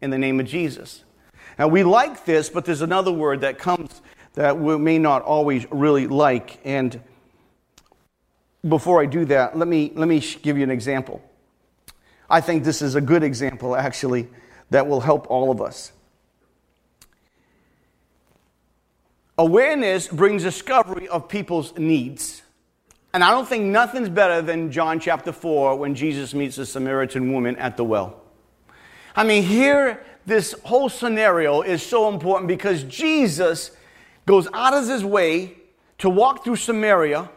[0.00, 1.04] in the name of Jesus?
[1.58, 5.64] Now, we like this, but there's another word that comes that we may not always
[5.70, 6.58] really like.
[6.64, 7.00] And
[8.68, 11.22] before I do that, let me, let me give you an example.
[12.28, 14.28] I think this is a good example, actually,
[14.70, 15.92] that will help all of us.
[19.36, 22.42] Awareness brings discovery of people's needs.
[23.12, 27.32] And I don't think nothing's better than John chapter 4 when Jesus meets the Samaritan
[27.32, 28.22] woman at the well.
[29.14, 33.70] I mean, here, this whole scenario is so important because Jesus
[34.26, 35.56] goes out of his way
[35.98, 37.28] to walk through Samaria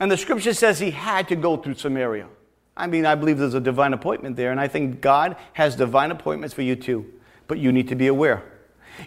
[0.00, 2.28] and the scripture says he had to go through Samaria.
[2.76, 6.12] I mean, I believe there's a divine appointment there, and I think God has divine
[6.12, 7.12] appointments for you too.
[7.48, 8.44] But you need to be aware.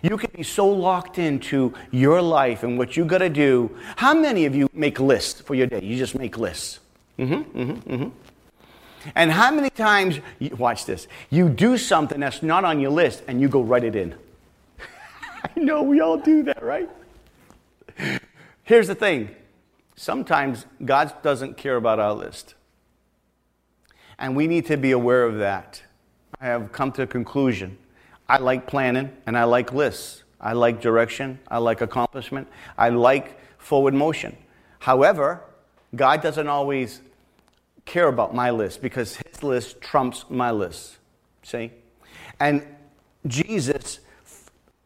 [0.01, 3.75] You can be so locked into your life and what you got to do.
[3.97, 5.81] How many of you make lists for your day?
[5.81, 6.79] You just make lists.
[7.17, 8.09] Mm-hmm, mm-hmm, mm-hmm.
[9.15, 10.19] And how many times,
[10.57, 13.95] watch this, you do something that's not on your list and you go write it
[13.95, 14.15] in?
[15.43, 16.89] I know we all do that, right?
[18.63, 19.29] Here's the thing
[20.01, 22.55] sometimes God doesn't care about our list.
[24.17, 25.83] And we need to be aware of that.
[26.39, 27.77] I have come to a conclusion.
[28.27, 30.23] I like planning and I like lists.
[30.39, 31.37] I like direction.
[31.47, 32.47] I like accomplishment.
[32.79, 34.35] I like forward motion.
[34.79, 35.43] However,
[35.95, 37.01] God doesn't always
[37.85, 40.97] care about my list because his list trumps my list.
[41.43, 41.69] See?
[42.39, 42.65] And
[43.27, 43.99] Jesus,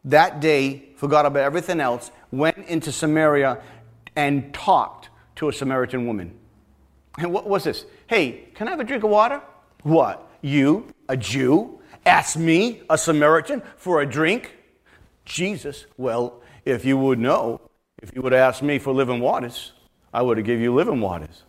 [0.04, 3.62] that day, forgot about everything else, went into Samaria
[4.16, 6.34] and talked to a Samaritan woman.
[7.18, 7.84] And what was this?
[8.08, 9.40] Hey, can I have a drink of water?
[9.82, 10.28] What?
[10.42, 14.56] You, a Jew, ask me, a Samaritan, for a drink?
[15.24, 17.60] Jesus, well, if you would know,
[18.02, 19.72] if you would ask me for living waters,
[20.12, 21.42] I would have given you living waters.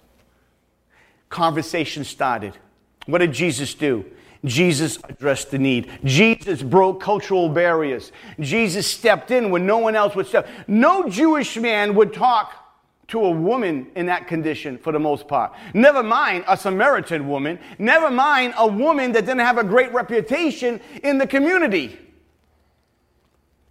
[1.29, 2.57] Conversation started.
[3.05, 4.05] What did Jesus do?
[4.45, 5.89] Jesus addressed the need.
[6.03, 8.11] Jesus broke cultural barriers.
[8.39, 10.47] Jesus stepped in when no one else would step.
[10.67, 12.67] No Jewish man would talk
[13.07, 15.53] to a woman in that condition for the most part.
[15.73, 17.57] Never mind a Samaritan woman.
[17.79, 21.97] Never mind a woman that didn't have a great reputation in the community.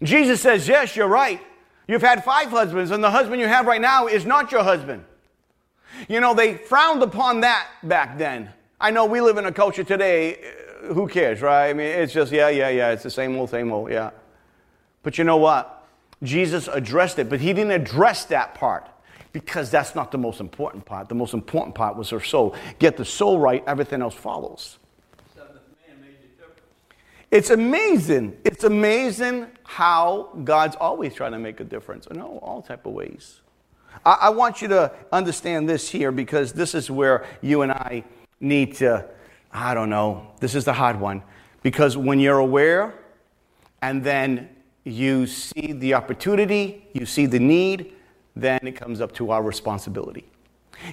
[0.03, 1.41] Jesus says, Yes, you're right.
[1.89, 5.05] You've had five husbands, and the husband you have right now is not your husband.
[6.09, 8.51] You know, they frowned upon that back then.
[8.81, 11.71] I know we live in a culture today, uh, who cares, right?
[11.71, 14.11] I mean, it's just, yeah, yeah, yeah, it's the same old, same old, yeah.
[15.03, 15.87] But you know what?
[16.23, 18.89] Jesus addressed it, but he didn't address that part
[19.33, 21.09] because that's not the most important part.
[21.09, 22.55] The most important part was her soul.
[22.79, 24.79] Get the soul right, everything else follows.
[27.31, 28.37] It's amazing.
[28.45, 32.93] It's amazing how God's always trying to make a difference in all, all type of
[32.93, 33.41] ways.
[34.05, 38.05] I, I want you to understand this here because this is where you and I
[38.41, 39.05] need to,
[39.53, 41.23] I don't know, this is the hard one.
[41.63, 42.95] Because when you're aware
[43.83, 44.49] and then
[44.85, 47.93] you see the opportunity, you see the need,
[48.35, 50.27] then it comes up to our responsibility.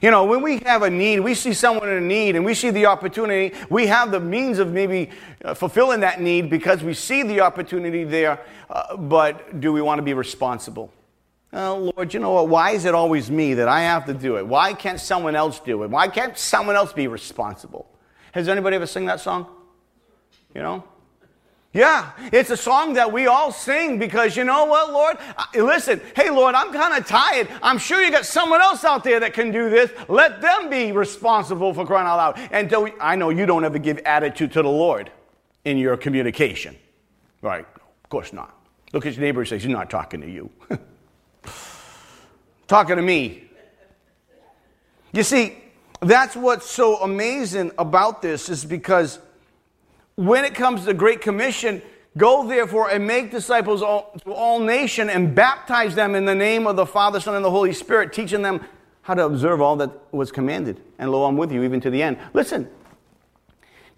[0.01, 2.53] You know, when we have a need, we see someone in a need and we
[2.53, 5.09] see the opportunity, we have the means of maybe
[5.43, 9.99] uh, fulfilling that need because we see the opportunity there, uh, but do we want
[9.99, 10.91] to be responsible?
[11.55, 12.47] Oh, Lord, you know what?
[12.47, 14.47] Why is it always me that I have to do it?
[14.47, 15.89] Why can't someone else do it?
[15.91, 17.87] Why can't someone else be responsible?
[18.31, 19.45] Has anybody ever sung that song?
[20.55, 20.83] You know?
[21.73, 25.17] Yeah, it's a song that we all sing because you know what, Lord?
[25.55, 27.47] Listen, hey, Lord, I'm kind of tired.
[27.63, 29.91] I'm sure you got someone else out there that can do this.
[30.07, 32.49] Let them be responsible for crying out loud.
[32.51, 35.11] And I know you don't ever give attitude to the Lord
[35.65, 36.75] in your communication.
[37.41, 37.65] Right?
[37.75, 38.55] Of course not.
[38.91, 40.51] Look at your neighbor and say, He's not talking to you.
[42.67, 43.43] talking to me.
[45.11, 45.57] You see,
[46.01, 49.19] that's what's so amazing about this is because
[50.15, 51.81] when it comes to the Great Commission,
[52.17, 56.67] go therefore and make disciples all, to all nation and baptize them in the name
[56.67, 58.65] of the Father, Son, and the Holy Spirit, teaching them
[59.03, 60.81] how to observe all that was commanded.
[60.97, 62.17] And lo, I'm with you even to the end.
[62.33, 62.69] Listen,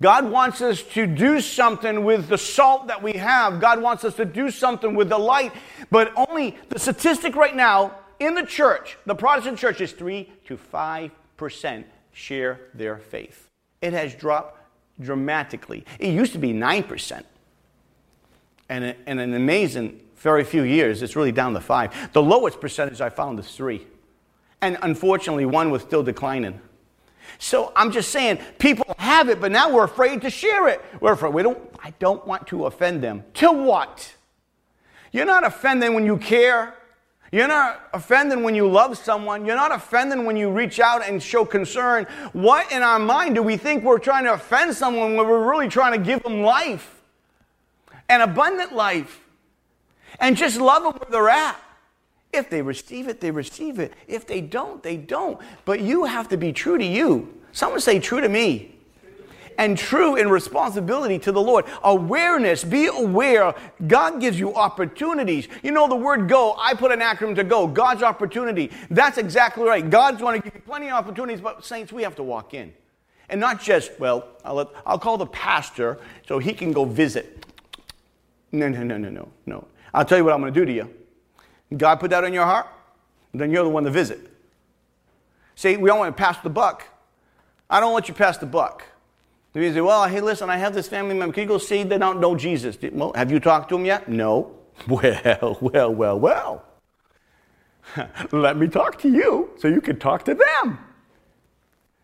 [0.02, 3.62] God wants us to do something with the salt that we have.
[3.62, 5.54] God wants us to do something with the light.
[5.90, 10.58] But only the statistic right now in the church, the Protestant church, is 3 to
[10.58, 13.50] 5% share their faith.
[13.82, 14.62] It has dropped
[15.00, 15.86] dramatically.
[16.00, 17.24] It used to be 9%.
[18.70, 22.14] And in an amazing, very few years, it's really down to 5.
[22.14, 23.86] The lowest percentage I found is 3.
[24.62, 26.60] And unfortunately, one was still declining.
[27.38, 30.82] So I'm just saying, people have it, but now we're afraid to share it.
[31.00, 31.34] We're afraid.
[31.34, 33.24] We don't, I don't want to offend them.
[33.36, 34.14] To what?
[35.12, 36.76] You're not offending when you care.
[37.36, 39.46] You're not offending when you love someone.
[39.46, 42.06] You're not offending when you reach out and show concern.
[42.32, 45.68] What in our mind do we think we're trying to offend someone when we're really
[45.68, 47.02] trying to give them life?
[48.08, 49.20] An abundant life.
[50.18, 51.60] And just love them where they're at.
[52.32, 53.92] If they receive it, they receive it.
[54.08, 55.38] If they don't, they don't.
[55.66, 57.42] But you have to be true to you.
[57.52, 58.75] Someone say true to me
[59.58, 61.66] and true in responsibility to the Lord.
[61.84, 63.54] Awareness, be aware.
[63.88, 65.48] God gives you opportunities.
[65.64, 67.68] You know the word go, I put an acronym to go.
[67.68, 68.72] God's opportunity.
[68.90, 69.88] That's exactly right.
[69.90, 72.74] God's going to give you plenty of opportunities, but saints, we have to walk in.
[73.30, 77.46] And not just, well, I'll, let, I'll call the pastor so he can go visit.
[78.52, 79.68] No, no, no, no, no, no.
[79.94, 80.90] I'll tell you what I'm going to do to you.
[81.76, 82.68] God put that in your heart,
[83.34, 84.32] then you're the one to visit.
[85.56, 86.86] See, we all want to pass the buck.
[87.70, 88.84] I don't let you pass the buck.
[89.56, 91.34] You say, well, hey, listen, I have this family member.
[91.34, 92.78] Can you go see they don't know Jesus?
[92.92, 94.10] Well, have you talked to them yet?
[94.10, 94.52] No.
[94.90, 96.66] Well, well, well, well.
[98.34, 100.80] Let me talk to you so you can talk to them.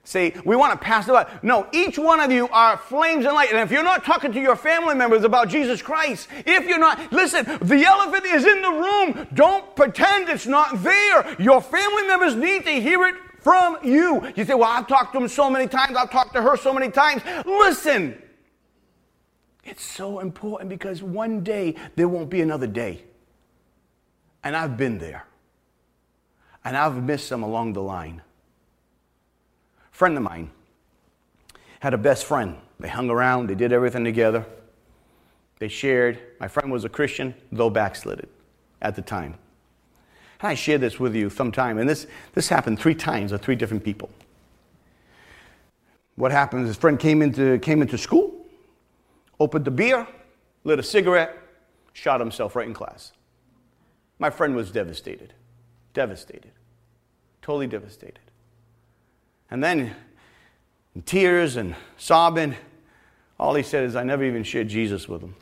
[0.03, 1.27] See, we want to pass it on.
[1.43, 3.51] No, each one of you are flames and light.
[3.51, 7.11] And if you're not talking to your family members about Jesus Christ, if you're not,
[7.11, 9.27] listen, the elephant is in the room.
[9.33, 11.35] Don't pretend it's not there.
[11.39, 14.31] Your family members need to hear it from you.
[14.35, 16.73] You say, Well, I've talked to him so many times, I've talked to her so
[16.73, 17.21] many times.
[17.45, 18.21] Listen,
[19.63, 23.03] it's so important because one day there won't be another day.
[24.43, 25.25] And I've been there.
[26.63, 28.21] And I've missed some along the line.
[29.91, 30.51] A friend of mine
[31.79, 32.55] had a best friend.
[32.79, 34.45] They hung around, they did everything together.
[35.59, 36.19] They shared.
[36.39, 38.27] My friend was a Christian, though backslidden
[38.81, 39.35] at the time.
[40.43, 43.83] I share this with you sometime, and this, this happened three times with three different
[43.83, 44.09] people.
[46.15, 46.63] What happened?
[46.63, 48.45] Is his friend came into, came into school,
[49.39, 50.07] opened the beer,
[50.63, 51.35] lit a cigarette,
[51.93, 53.11] shot himself right in class.
[54.19, 55.33] My friend was devastated.
[55.93, 56.51] Devastated.
[57.41, 58.19] Totally devastated.
[59.49, 59.95] And then,
[60.95, 62.55] in tears and sobbing,
[63.39, 65.35] all he said is, I never even shared Jesus with him.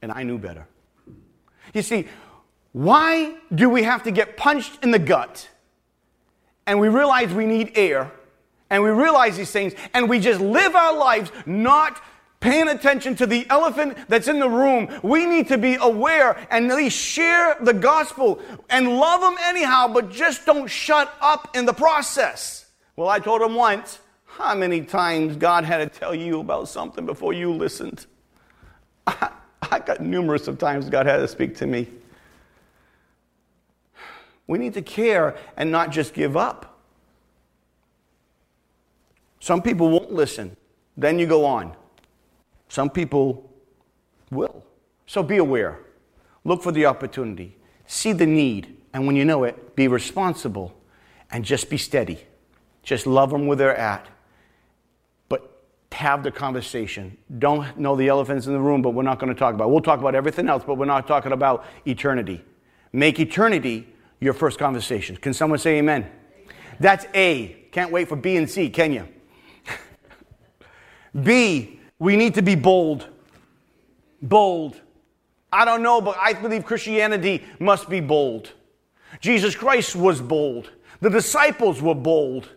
[0.00, 0.66] And I knew better.
[1.74, 2.08] You see,
[2.72, 5.48] why do we have to get punched in the gut
[6.66, 8.10] and we realize we need air
[8.70, 12.02] and we realize these things and we just live our lives not
[12.40, 14.88] paying attention to the elephant that's in the room.
[15.02, 19.88] We need to be aware and at least share the gospel and love them anyhow,
[19.88, 22.66] but just don't shut up in the process.
[22.96, 27.06] Well, I told him once, how many times God had to tell you about something
[27.06, 28.06] before you listened?
[29.06, 29.30] I,
[29.70, 31.86] I got numerous of times God had to speak to me.
[34.46, 36.80] We need to care and not just give up.
[39.40, 40.56] Some people won't listen.
[40.96, 41.74] Then you go on.
[42.68, 43.50] Some people
[44.30, 44.64] will.
[45.06, 45.80] So be aware.
[46.44, 47.56] Look for the opportunity.
[47.86, 48.76] See the need.
[48.92, 50.74] And when you know it, be responsible
[51.30, 52.20] and just be steady.
[52.82, 54.06] Just love them where they're at.
[55.28, 55.62] But
[55.92, 57.16] have the conversation.
[57.38, 59.68] Don't know the elephants in the room, but we're not going to talk about.
[59.68, 59.72] It.
[59.72, 62.44] We'll talk about everything else, but we're not talking about eternity.
[62.92, 63.91] Make eternity
[64.22, 65.16] your first conversation.
[65.16, 66.08] Can someone say amen?
[66.78, 67.66] That's A.
[67.72, 69.08] Can't wait for B and C, can you?
[71.22, 73.08] B, we need to be bold.
[74.22, 74.80] Bold.
[75.52, 78.52] I don't know, but I believe Christianity must be bold.
[79.20, 80.70] Jesus Christ was bold.
[81.00, 82.48] The disciples were bold.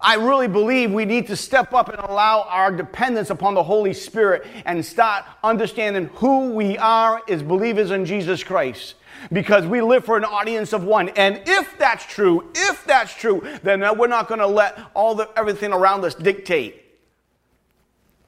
[0.00, 3.92] I really believe we need to step up and allow our dependence upon the Holy
[3.92, 8.94] Spirit and start understanding who we are as believers in Jesus Christ
[9.32, 11.08] because we live for an audience of one.
[11.10, 15.28] And if that's true, if that's true, then we're not going to let all the
[15.36, 16.84] everything around us dictate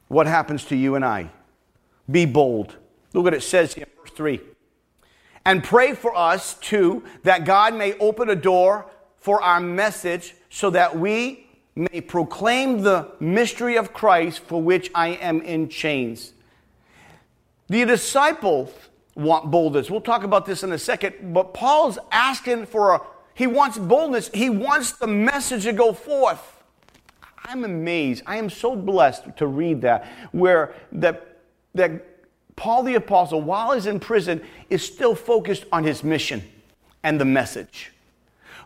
[0.07, 1.29] what happens to you and I.
[2.09, 2.75] Be bold.
[3.13, 4.39] Look what it says here, verse 3.
[5.45, 10.69] And pray for us too, that God may open a door for our message so
[10.69, 16.33] that we may proclaim the mystery of Christ for which I am in chains.
[17.67, 18.71] The disciples
[19.17, 19.89] want boldness.
[19.89, 23.01] We'll talk about this in a second, but Paul's asking for a,
[23.33, 24.29] he wants boldness.
[24.33, 26.63] He wants the message to go forth.
[27.43, 28.23] I'm amazed.
[28.25, 31.39] I am so blessed to read that, where that,
[31.73, 32.05] that
[32.55, 36.43] Paul the Apostle, while he's in prison, is still focused on his mission
[37.03, 37.93] and the message.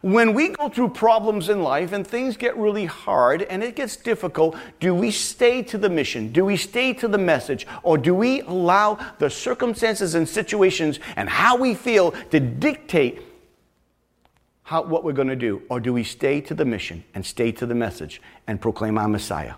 [0.02, 3.96] When we go through problems in life and things get really hard and it gets
[3.96, 6.32] difficult, do we stay to the mission?
[6.32, 7.68] Do we stay to the message?
[7.84, 13.22] Or do we allow the circumstances and situations and how we feel to dictate
[14.64, 15.62] how, what we're going to do?
[15.70, 19.08] Or do we stay to the mission and stay to the message and proclaim our
[19.08, 19.54] Messiah?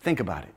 [0.00, 0.54] Think about it.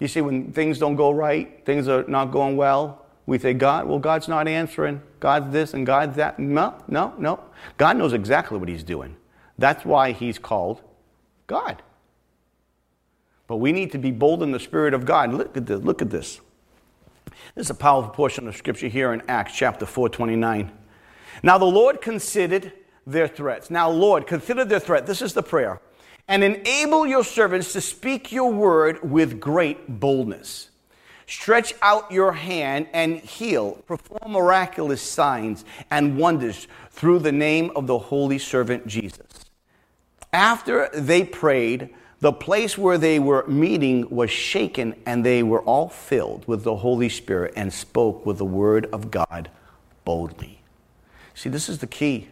[0.00, 3.86] You see, when things don't go right, things are not going well, we say, God,
[3.86, 5.02] well, God's not answering.
[5.20, 6.38] God's this and God's that.
[6.38, 7.40] No, no, no.
[7.76, 9.16] God knows exactly what He's doing.
[9.58, 10.80] That's why He's called
[11.46, 11.82] God.
[13.46, 15.34] But we need to be bold in the Spirit of God.
[15.34, 15.78] Look at this.
[15.78, 16.40] Look at this.
[17.54, 20.72] This is a powerful portion of Scripture here in Acts chapter 4 29.
[21.42, 22.72] Now the Lord considered
[23.06, 23.70] their threats.
[23.70, 25.04] Now, Lord, consider their threat.
[25.04, 25.82] This is the prayer.
[26.28, 30.67] And enable your servants to speak your word with great boldness.
[31.28, 33.72] Stretch out your hand and heal.
[33.86, 39.26] Perform miraculous signs and wonders through the name of the holy servant Jesus.
[40.32, 45.90] After they prayed, the place where they were meeting was shaken, and they were all
[45.90, 49.50] filled with the Holy Spirit and spoke with the word of God
[50.04, 50.62] boldly.
[51.34, 52.28] See, this is the key.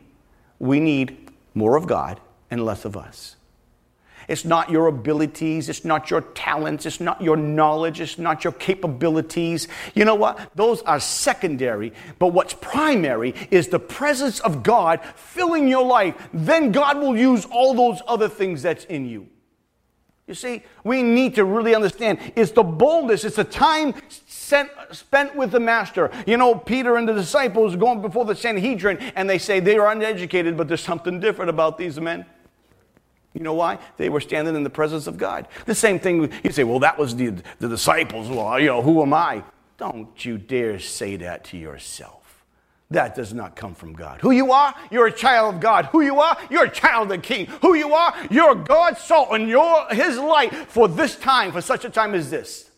[0.58, 2.18] We need more of God
[2.50, 3.35] and less of us.
[4.28, 5.68] It's not your abilities.
[5.68, 6.86] It's not your talents.
[6.86, 8.00] It's not your knowledge.
[8.00, 9.68] It's not your capabilities.
[9.94, 10.50] You know what?
[10.54, 11.92] Those are secondary.
[12.18, 16.14] But what's primary is the presence of God filling your life.
[16.32, 19.28] Then God will use all those other things that's in you.
[20.26, 23.94] You see, we need to really understand it's the boldness, it's the time
[24.26, 26.10] sent, spent with the master.
[26.26, 29.92] You know, Peter and the disciples going before the Sanhedrin and they say they are
[29.92, 32.26] uneducated, but there's something different about these men.
[33.36, 33.78] You know why?
[33.98, 35.46] They were standing in the presence of God.
[35.66, 38.30] The same thing, you say, well, that was the, the disciples.
[38.30, 39.44] Well, you know, who am I?
[39.76, 42.42] Don't you dare say that to yourself.
[42.90, 44.22] That does not come from God.
[44.22, 45.84] Who you are, you're a child of God.
[45.86, 47.44] Who you are, you're a child of the King.
[47.60, 51.84] Who you are, you're God's salt and you're His light for this time, for such
[51.84, 52.70] a time as this.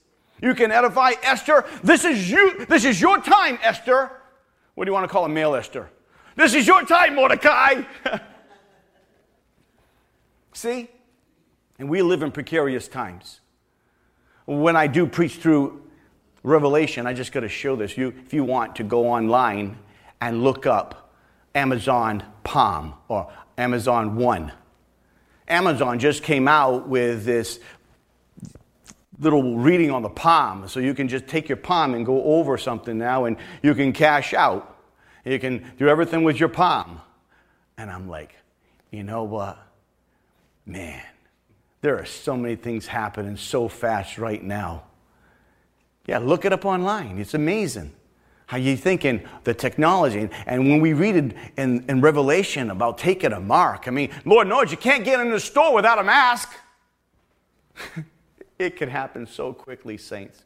[0.43, 1.67] You can edify Esther.
[1.85, 2.67] This is you.
[2.67, 4.11] This is your time, Esther.
[4.75, 5.89] What do you want to call a male Esther?
[6.35, 7.83] This is your time, Mordecai.
[10.59, 10.89] See?
[11.79, 13.39] And we live in precarious times.
[14.45, 15.85] When I do preach through
[16.43, 17.97] Revelation, I just got to show this.
[17.97, 19.79] You, if you want to go online
[20.21, 21.13] and look up
[21.55, 24.51] Amazon Palm or Amazon One,
[25.47, 27.61] Amazon just came out with this
[29.21, 30.67] little reading on the palm.
[30.67, 33.93] So you can just take your palm and go over something now and you can
[33.93, 34.77] cash out.
[35.25, 37.01] You can do everything with your palm.
[37.77, 38.35] And I'm like,
[38.91, 39.68] you know what?
[40.69, 41.03] Man,
[41.81, 44.85] There are so many things happening so fast right now.
[46.07, 47.19] Yeah, look it up online.
[47.19, 47.93] It's amazing
[48.47, 50.29] how you thinking the technology.
[50.47, 54.49] And when we read it in, in Revelation about taking a mark, I mean, Lord
[54.49, 56.51] knows you can't get in the store without a mask.
[58.59, 60.45] it can happen so quickly, saints.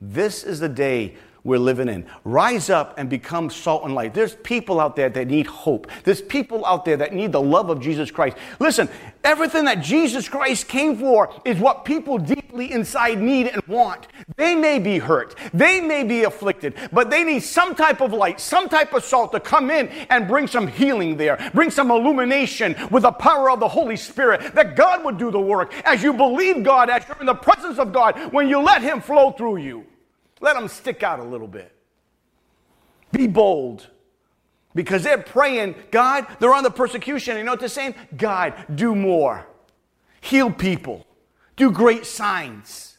[0.00, 1.16] This is the day
[1.46, 2.04] we're living in.
[2.24, 4.12] Rise up and become salt and light.
[4.12, 5.90] There's people out there that need hope.
[6.02, 8.36] There's people out there that need the love of Jesus Christ.
[8.58, 8.88] Listen,
[9.22, 14.08] everything that Jesus Christ came for is what people deeply inside need and want.
[14.36, 18.40] They may be hurt, they may be afflicted, but they need some type of light,
[18.40, 22.74] some type of salt to come in and bring some healing there, bring some illumination
[22.90, 26.12] with the power of the Holy Spirit, that God would do the work as you
[26.12, 29.58] believe God, as you're in the presence of God, when you let Him flow through
[29.58, 29.86] you.
[30.40, 31.72] Let them stick out a little bit.
[33.12, 33.88] Be bold.
[34.74, 37.38] Because they're praying, God, they're on the persecution.
[37.38, 37.94] You know what they're saying?
[38.16, 39.46] God, do more.
[40.20, 41.06] Heal people.
[41.56, 42.98] Do great signs.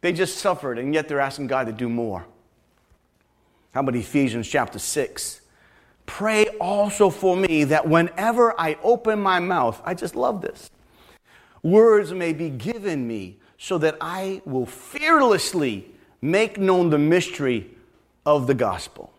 [0.00, 2.26] They just suffered, and yet they're asking God to do more.
[3.72, 5.40] How about Ephesians chapter 6?
[6.06, 10.70] Pray also for me that whenever I open my mouth, I just love this,
[11.62, 15.90] words may be given me so that I will fearlessly
[16.20, 17.70] make known the mystery
[18.26, 19.12] of the gospel,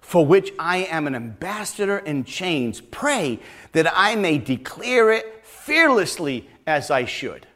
[0.00, 2.80] for which I am an ambassador in chains.
[2.80, 3.38] Pray
[3.72, 7.46] that I may declare it fearlessly as I should.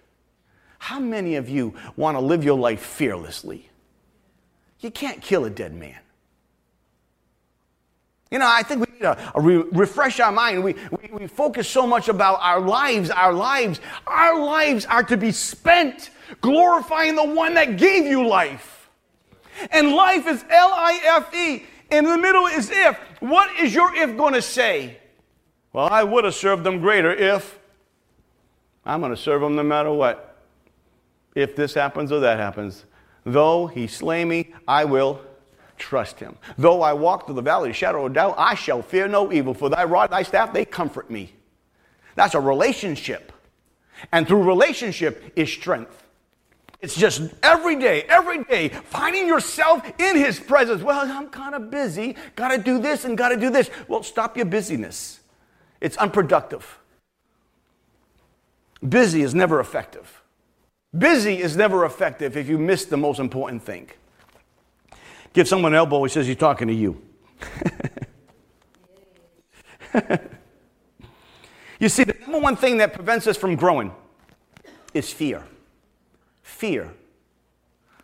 [0.79, 3.71] How many of you want to live your life fearlessly?
[4.81, 5.97] You can't kill a dead man.
[8.31, 10.65] You know, I think we need to uh, re- refresh our mind.
[10.65, 13.81] We, we, we focus so much about our lives, our lives.
[14.07, 16.11] Our lives are to be spent
[16.41, 18.91] glorifying the one that gave you life.
[19.71, 21.65] And life is L I F E.
[21.91, 22.99] In the middle is if.
[23.21, 24.99] What is your if going to say?
[25.73, 27.59] Well, I would have served them greater if.
[28.85, 30.37] I'm going to serve them no matter what.
[31.35, 32.85] If this happens or that happens.
[33.25, 35.21] Though he slay me, I will
[35.79, 36.37] trust him.
[36.57, 39.33] Though I walk through the valley of the shadow of doubt, I shall fear no
[39.33, 41.33] evil, for thy rod, thy staff, they comfort me.
[42.15, 43.33] That's a relationship.
[44.13, 46.03] And through relationship is strength.
[46.81, 50.83] It's just every day, every day, finding yourself in his presence.
[50.83, 53.71] Well, I'm kind of busy, got to do this and got to do this.
[53.89, 55.21] Well, stop your busyness.
[55.81, 56.79] It's unproductive.
[58.87, 60.23] Busy is never effective.
[60.97, 63.89] Busy is never effective if you miss the most important thing.
[65.35, 67.03] Give someone an elbow, he says he's talking to you.
[71.81, 73.93] you see, the number one thing that prevents us from growing
[74.95, 75.45] is fear.
[76.43, 76.95] Fear.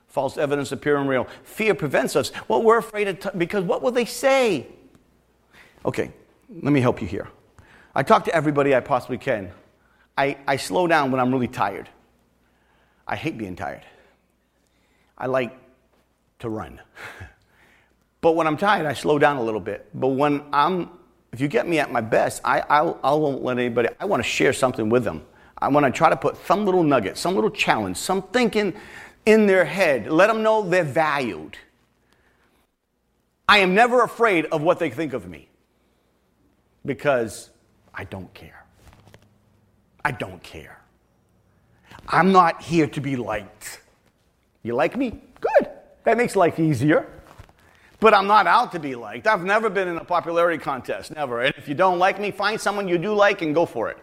[0.09, 1.29] False evidence appearing real.
[1.45, 2.33] Fear prevents us.
[2.49, 4.67] Well, we're afraid of, t- because what will they say?
[5.85, 6.11] Okay,
[6.63, 7.29] let me help you here.
[7.95, 9.53] I talk to everybody I possibly can.
[10.19, 11.89] I, I slow down when I'm really tired.
[13.07, 13.83] I hate being tired.
[15.17, 15.57] I like
[16.41, 16.81] to run.
[18.21, 19.89] but when I'm tired, I slow down a little bit.
[19.95, 20.91] But when I'm,
[21.33, 24.23] if you get me at my best, I, I'll, I won't let anybody, I want
[24.23, 25.25] to share something with them.
[25.59, 28.75] I want to try to put some little nugget, some little challenge, some thinking
[29.27, 30.11] in their head.
[30.11, 31.57] Let them know they're valued.
[33.47, 35.49] I am never afraid of what they think of me
[36.85, 37.51] because
[37.93, 38.65] I don't care.
[40.05, 40.81] I don't care.
[42.09, 43.81] I'm not here to be liked.
[44.63, 45.21] You like me?
[45.41, 45.69] Good.
[46.05, 47.07] That makes life easier.
[48.01, 49.27] But I'm not out to be liked.
[49.27, 51.43] I've never been in a popularity contest, never.
[51.43, 53.99] And if you don't like me, find someone you do like and go for it.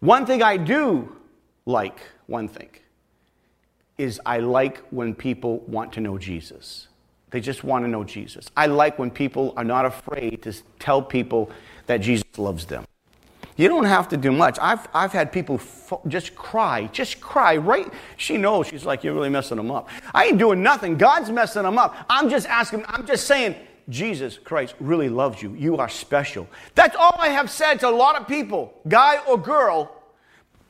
[0.00, 1.14] One thing I do
[1.66, 2.70] like, one thing,
[3.98, 6.88] is I like when people want to know Jesus.
[7.30, 8.50] They just want to know Jesus.
[8.56, 11.50] I like when people are not afraid to tell people
[11.86, 12.84] that Jesus loves them.
[13.56, 14.58] You don't have to do much.
[14.60, 17.92] I've, I've had people f- just cry, just cry, right?
[18.16, 18.66] She knows.
[18.66, 19.88] She's like, You're really messing them up.
[20.12, 20.96] I ain't doing nothing.
[20.96, 21.94] God's messing them up.
[22.08, 23.54] I'm just asking, I'm just saying,
[23.88, 25.54] Jesus Christ really loves you.
[25.54, 26.48] You are special.
[26.74, 29.90] That's all I have said to a lot of people, guy or girl.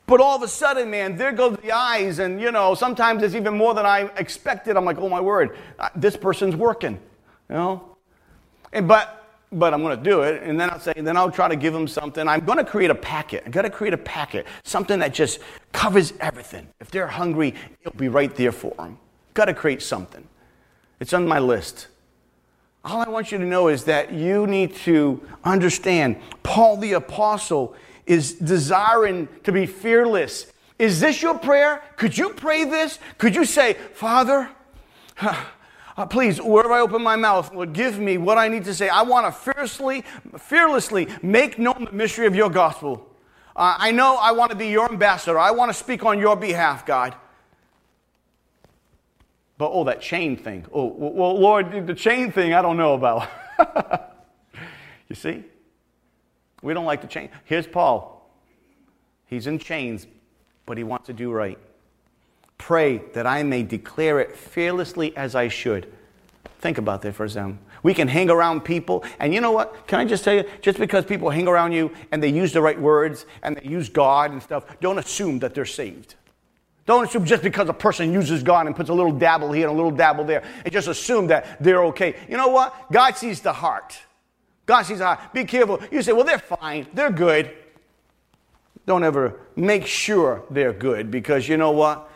[0.07, 3.33] But all of a sudden, man, there go the eyes, and you know, sometimes it's
[3.33, 4.77] even more than I expected.
[4.77, 5.57] I'm like, oh my word,
[5.95, 6.99] this person's working,
[7.49, 7.97] you know.
[8.71, 9.24] And but
[9.55, 10.43] but I'm going to do it.
[10.43, 12.27] And then I'll say, then I'll try to give them something.
[12.27, 13.43] I'm going to create a packet.
[13.45, 15.39] i got to create a packet, something that just
[15.71, 16.67] covers everything.
[16.79, 18.99] If they're hungry, it'll be right there for them.
[19.33, 20.27] Got to create something.
[20.99, 21.87] It's on my list.
[22.83, 27.75] All I want you to know is that you need to understand Paul the Apostle
[28.05, 30.51] is desiring to be fearless.
[30.77, 31.81] Is this your prayer?
[31.95, 32.99] Could you pray this?
[33.17, 34.49] Could you say, Father,
[35.97, 38.89] uh, please, wherever I open my mouth, Lord, give me what I need to say.
[38.89, 40.03] I want to fiercely,
[40.37, 43.09] fearlessly make known the mystery of your gospel.
[43.55, 45.39] Uh, I know I want to be your ambassador.
[45.39, 47.15] I want to speak on your behalf, God.
[49.57, 50.65] But oh, that chain thing.
[50.73, 53.29] Oh, well, Lord, the chain thing I don't know about.
[55.07, 55.45] you see?
[56.61, 57.29] We don't like the chain.
[57.45, 58.29] Here's Paul.
[59.27, 60.07] He's in chains,
[60.65, 61.57] but he wants to do right.
[62.57, 65.91] Pray that I may declare it fearlessly as I should.
[66.59, 67.59] Think about that for a second.
[67.83, 69.85] We can hang around people, and you know what?
[69.85, 70.45] Can I just tell you?
[70.61, 73.89] Just because people hang around you and they use the right words and they use
[73.89, 76.15] God and stuff, don't assume that they're saved.
[76.87, 79.73] Don't assume just because a person uses God and puts a little dabble here and
[79.73, 82.15] a little dabble there, and just assume that they're okay.
[82.27, 82.91] You know what?
[82.91, 83.99] God sees the heart.
[84.65, 85.33] God sees the heart.
[85.33, 85.79] Be careful.
[85.91, 87.51] You say, well, they're fine, they're good.
[88.87, 92.09] Don't ever make sure they're good because you know what?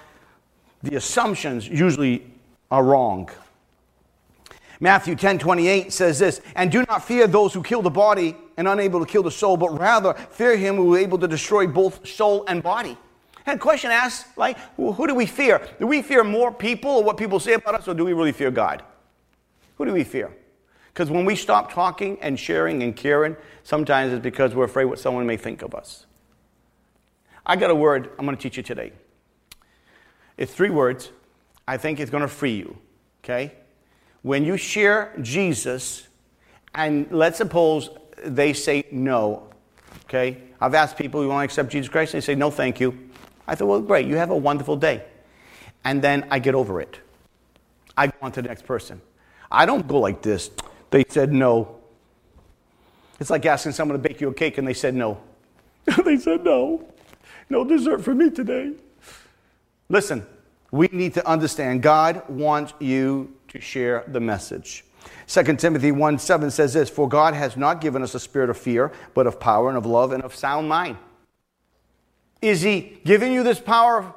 [0.83, 2.25] The assumptions usually
[2.71, 3.29] are wrong.
[4.79, 8.67] Matthew 10 28 says this, and do not fear those who kill the body and
[8.67, 12.07] unable to kill the soul, but rather fear him who is able to destroy both
[12.07, 12.97] soul and body.
[13.45, 15.67] And question asked, like, who do we fear?
[15.79, 18.31] Do we fear more people or what people say about us, or do we really
[18.31, 18.83] fear God?
[19.77, 20.31] Who do we fear?
[20.93, 24.99] Because when we stop talking and sharing and caring, sometimes it's because we're afraid what
[24.99, 26.05] someone may think of us.
[27.45, 28.93] I got a word I'm going to teach you today.
[30.39, 31.11] It's three words.
[31.67, 32.77] I think it's going to free you.
[33.23, 33.51] Okay?
[34.21, 36.07] When you share Jesus,
[36.73, 37.89] and let's suppose
[38.23, 39.49] they say no.
[40.05, 40.37] Okay?
[40.61, 42.13] I've asked people, you want to accept Jesus Christ?
[42.13, 42.97] And they say, no, thank you.
[43.47, 44.07] I thought, well, great.
[44.07, 45.03] You have a wonderful day.
[45.83, 46.99] And then I get over it.
[47.97, 49.01] I go on to the next person.
[49.51, 50.51] I don't go like this.
[50.89, 51.79] They said no.
[53.19, 55.19] It's like asking someone to bake you a cake and they said no.
[56.05, 56.87] they said no.
[57.49, 58.75] No dessert for me today.
[59.89, 60.25] Listen,
[60.71, 64.85] we need to understand God wants you to share the message.
[65.27, 68.57] 2 Timothy 1 7 says this For God has not given us a spirit of
[68.57, 70.97] fear, but of power and of love and of sound mind.
[72.41, 74.13] Is He giving you this power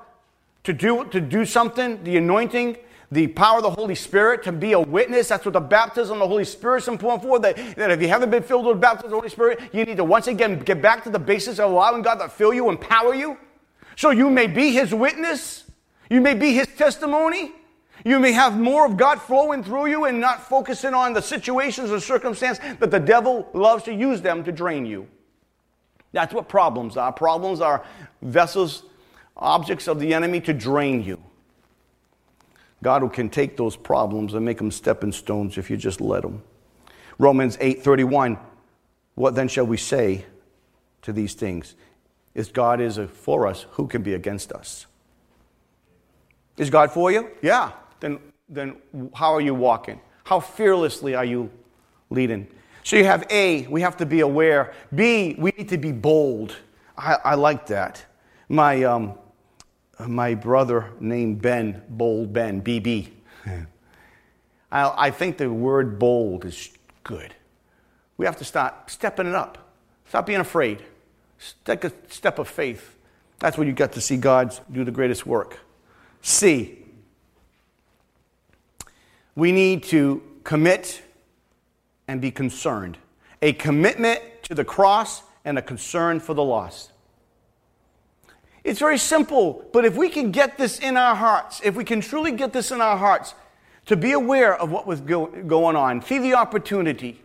[0.65, 2.77] to do, to do something, the anointing?
[3.11, 5.29] the power of the Holy Spirit to be a witness.
[5.29, 7.39] That's what the baptism of the Holy Spirit is important for.
[7.39, 9.99] That, that if you haven't been filled with baptism of the Holy Spirit, you need
[9.99, 13.15] to once again get back to the basis of allowing God to fill you, empower
[13.15, 13.37] you.
[13.97, 15.65] So you may be His witness.
[16.11, 17.53] You may be His testimony.
[18.05, 21.91] You may have more of God flowing through you and not focusing on the situations
[21.91, 25.07] or circumstance that the devil loves to use them to drain you.
[26.13, 27.13] That's what problems are.
[27.13, 27.85] Problems are
[28.21, 28.83] vessels,
[29.37, 31.23] objects of the enemy to drain you.
[32.83, 36.23] God who can take those problems and make them stepping stones if you just let
[36.23, 36.43] them.
[37.19, 38.39] Romans 8:31
[39.15, 40.25] What then shall we say
[41.03, 41.75] to these things?
[42.35, 44.87] If God is for us, who can be against us?
[46.57, 47.31] Is God for you?
[47.43, 47.73] Yeah.
[48.01, 48.19] Then
[48.49, 48.77] then
[49.15, 50.01] how are you walking?
[50.25, 51.51] How fearlessly are you
[52.11, 52.47] leading?
[52.85, 54.75] So you have A, we have to be aware.
[54.95, 56.57] B, we need to be bold.
[56.97, 58.05] I, I like that.
[58.49, 59.15] My um,
[59.99, 63.11] my brother named Ben, Bold Ben, BB.
[64.73, 66.71] I, I think the word bold is
[67.05, 67.35] good.
[68.17, 69.73] We have to start stepping it up.
[70.09, 70.85] Stop being afraid.
[71.65, 72.97] Take a step of faith.
[73.39, 75.59] That's when you got to see God do the greatest work.
[76.21, 76.79] C.
[79.35, 81.03] We need to commit
[82.07, 82.99] and be concerned.
[83.41, 86.93] A commitment to the cross and a concern for the lost.
[88.65, 92.01] It's very simple, but if we can get this in our hearts, if we can
[92.01, 93.35] truly get this in our hearts,
[93.87, 97.21] to be aware of what was go- going on, see the opportunity,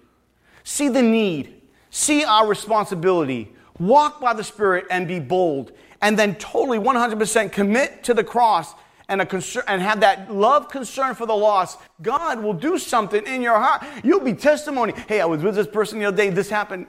[0.63, 1.61] see the need,
[1.91, 5.71] see our responsibility, walk by the Spirit and be bold,
[6.01, 8.73] and then totally 100% commit to the cross
[9.09, 13.25] and, a concern, and have that love concern for the lost, God will do something
[13.25, 13.83] in your heart.
[14.03, 14.93] You'll be testimony.
[15.07, 16.87] Hey, I was with this person the other day, this happened.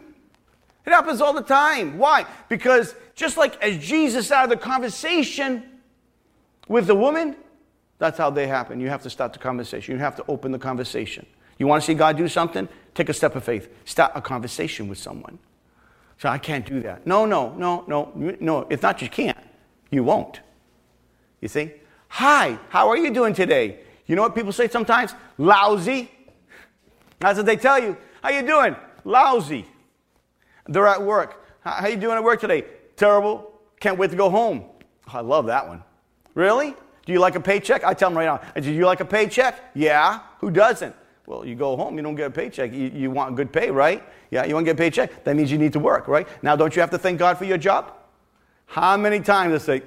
[0.84, 1.98] It happens all the time.
[1.98, 2.26] Why?
[2.48, 5.62] Because just like as Jesus started the conversation
[6.66, 7.36] with the woman,
[7.98, 8.80] that's how they happen.
[8.80, 9.94] You have to start the conversation.
[9.94, 11.26] You have to open the conversation.
[11.58, 12.68] You want to see God do something?
[12.94, 13.68] Take a step of faith.
[13.84, 15.38] Start a conversation with someone.
[16.18, 17.06] So I can't do that.
[17.06, 18.66] No, no, no, no, no.
[18.68, 19.38] It's not you can't.
[19.90, 20.40] You won't.
[21.40, 21.72] You see?
[22.08, 23.80] Hi, how are you doing today?
[24.06, 25.14] You know what people say sometimes?
[25.38, 26.10] Lousy.
[27.20, 27.96] That's what they tell you.
[28.22, 28.74] How you doing?
[29.04, 29.66] Lousy.
[30.66, 31.44] They're at work.
[31.60, 32.64] How you doing at work today?
[32.96, 33.52] Terrible.
[33.78, 34.64] Can't wait to go home.
[35.08, 35.84] Oh, I love that one.
[36.34, 36.74] Really?
[37.06, 37.84] Do you like a paycheck?
[37.84, 38.60] I tell them right now.
[38.60, 39.70] Do you like a paycheck?
[39.74, 40.20] Yeah.
[40.40, 40.94] Who doesn't?
[41.26, 42.72] Well, you go home, you don't get a paycheck.
[42.72, 44.02] You, you want good pay, right?
[44.30, 45.24] Yeah, you want to get a paycheck?
[45.24, 46.28] That means you need to work, right?
[46.42, 47.94] Now, don't you have to thank God for your job?
[48.66, 49.86] How many times they say,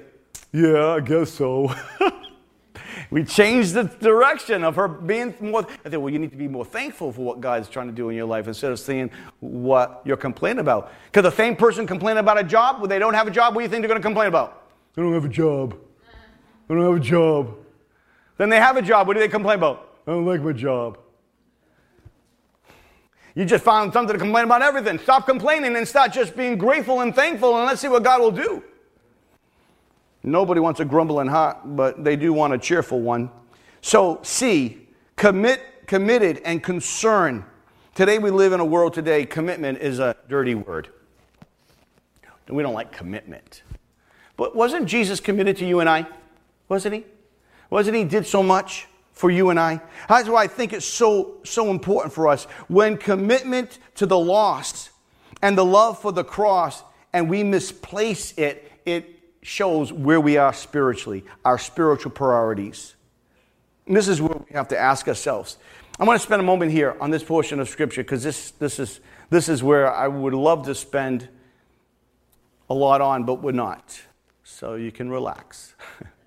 [0.52, 1.72] yeah, I guess so.
[3.10, 5.66] we changed the direction of her being more.
[5.84, 8.08] I think, well, you need to be more thankful for what God's trying to do
[8.08, 10.92] in your life instead of seeing what you're complaining about.
[11.06, 13.60] Because the same person complaining about a job, when they don't have a job, what
[13.60, 14.70] do you think they're going to complain about?
[14.96, 15.78] I don't have a job.
[16.68, 17.54] I don't have a job.
[18.36, 19.06] Then they have a job.
[19.06, 20.00] What do they complain about?
[20.06, 20.98] I don't like my job.
[23.34, 24.98] You just found something to complain about everything.
[24.98, 28.30] Stop complaining and start just being grateful and thankful, and let's see what God will
[28.30, 28.62] do.
[30.22, 33.30] Nobody wants a grumbling heart, but they do want a cheerful one.
[33.80, 37.44] So, C, commit, committed, and concern.
[37.94, 40.88] Today we live in a world today, commitment is a dirty word.
[42.48, 43.62] We don't like commitment.
[44.36, 46.06] But wasn't Jesus committed to you and I?
[46.68, 47.04] Wasn't he?
[47.70, 49.80] Wasn't he did so much for you and I?
[50.08, 52.44] That's why I think it's so so important for us.
[52.68, 54.90] When commitment to the lost
[55.40, 56.82] and the love for the cross
[57.12, 62.94] and we misplace it, it shows where we are spiritually, our spiritual priorities.
[63.86, 65.58] And this is where we have to ask ourselves.
[65.98, 68.78] I want to spend a moment here on this portion of Scripture because this, this,
[68.78, 69.00] is,
[69.30, 71.28] this is where I would love to spend
[72.70, 74.00] a lot on, but we're not.
[74.44, 75.74] So you can relax.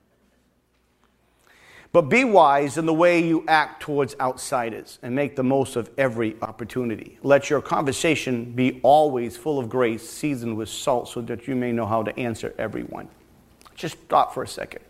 [1.96, 5.89] But be wise in the way you act towards outsiders and make the most of
[5.98, 7.18] every opportunity.
[7.24, 11.72] Let your conversation be always full of grace, seasoned with salt, so that you may
[11.72, 13.08] know how to answer everyone.
[13.76, 14.84] Just stop for a second.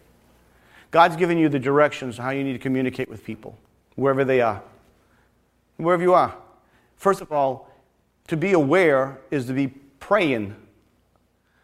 [0.90, 3.56] God's given you the directions how you need to communicate with people,
[3.94, 4.64] wherever they are,
[5.78, 6.36] wherever you are.
[6.98, 7.70] First of all,
[8.30, 9.68] to be aware is to be
[10.00, 10.56] praying,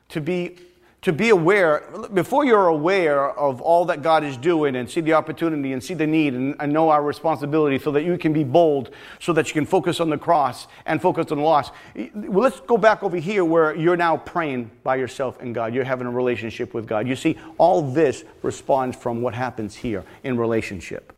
[0.10, 0.60] to be
[1.02, 1.84] to be aware,
[2.14, 5.96] before you're aware of all that God is doing and see the opportunity and see
[5.96, 9.48] the need and, and, know our responsibility so that you can be bold, so that
[9.48, 11.72] you can focus on the cross and focus on the loss.
[12.14, 15.74] Well, let's go back over here where you're now praying by yourself and God.
[15.74, 17.08] You're having a relationship with God.
[17.08, 21.18] You see, all this responds from what happens here in relationship.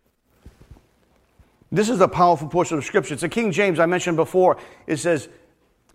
[1.74, 3.16] This is a powerful portion of Scripture.
[3.16, 4.58] It's the King James I mentioned before.
[4.88, 5.28] It says,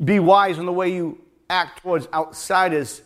[0.05, 3.01] Be wise in the way you act towards outsiders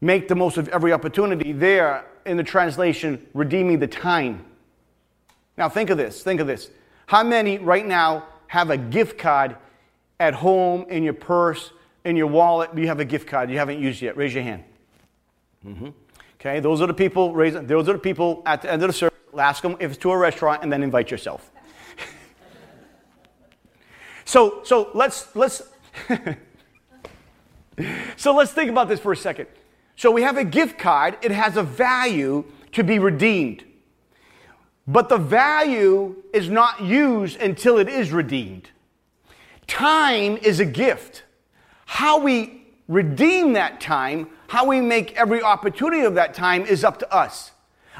[0.00, 1.52] make the most of every opportunity.
[1.52, 4.44] There, in the translation, redeeming the time.
[5.56, 6.22] Now, think of this.
[6.22, 6.70] Think of this.
[7.06, 9.56] How many right now have a gift card
[10.18, 11.70] at home, in your purse,
[12.04, 12.70] in your wallet?
[12.76, 14.16] You have a gift card you haven't used yet.
[14.16, 14.64] Raise your hand.
[15.66, 15.88] Mm-hmm.
[16.40, 17.34] Okay, those are the people.
[17.34, 19.18] Raise, those are the people at the end of the service.
[19.36, 21.50] Ask them if it's to a restaurant, and then invite yourself.
[24.24, 25.62] so, so let's let's.
[28.16, 29.46] so let's think about this for a second.
[30.00, 33.64] So we have a gift card, it has a value to be redeemed.
[34.86, 38.70] But the value is not used until it is redeemed.
[39.66, 41.24] Time is a gift.
[41.84, 46.98] How we redeem that time, how we make every opportunity of that time is up
[47.00, 47.50] to us.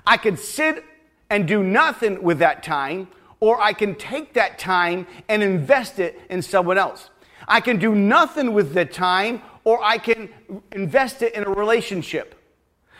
[0.06, 0.82] I can sit
[1.28, 3.08] and do nothing with that time,
[3.40, 7.10] or I can take that time and invest it in someone else.
[7.46, 10.28] I can do nothing with the time, or I can
[10.72, 12.34] invest it in a relationship.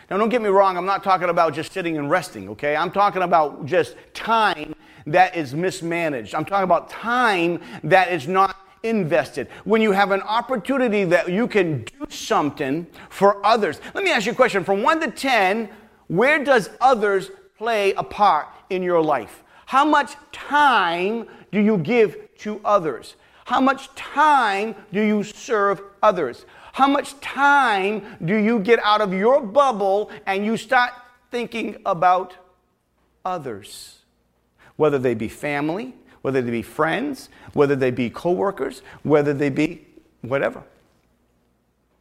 [0.09, 2.75] Now, don't get me wrong, I'm not talking about just sitting and resting, okay?
[2.75, 4.75] I'm talking about just time
[5.07, 6.35] that is mismanaged.
[6.35, 9.47] I'm talking about time that is not invested.
[9.63, 13.79] When you have an opportunity that you can do something for others.
[13.93, 15.69] Let me ask you a question from 1 to 10,
[16.07, 19.43] where does others play a part in your life?
[19.65, 23.15] How much time do you give to others?
[23.45, 26.45] How much time do you serve others?
[26.73, 30.93] How much time do you get out of your bubble and you start
[31.31, 32.35] thinking about
[33.25, 33.99] others?
[34.77, 39.85] Whether they be family, whether they be friends, whether they be coworkers, whether they be
[40.21, 40.63] whatever.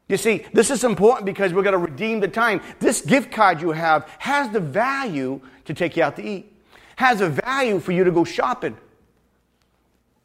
[0.08, 2.60] You see, this is important because we're going to redeem the time.
[2.80, 6.52] This gift card you have has the value to take you out to eat,
[6.96, 8.76] has a value for you to go shopping.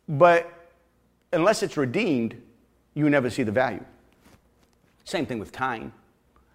[0.10, 0.52] But
[1.36, 2.42] unless it's redeemed,
[2.94, 3.84] you never see the value.
[5.04, 5.94] Same thing with time.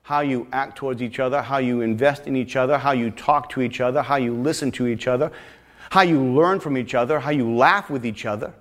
[0.03, 3.49] How you act towards each other, how you invest in each other, how you talk
[3.51, 5.31] to each other, how you listen to each other,
[5.91, 8.53] how you learn from each other, how you laugh with each other.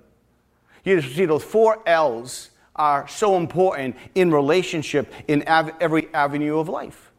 [0.83, 6.69] You see, those four L's are so important in relationship in av- every avenue of
[6.69, 7.11] life.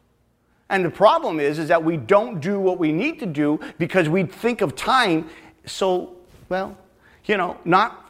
[0.69, 4.07] And the problem is, is that we don't do what we need to do because
[4.07, 5.29] we think of time
[5.65, 6.15] so,
[6.47, 6.77] well,
[7.25, 8.00] you know, not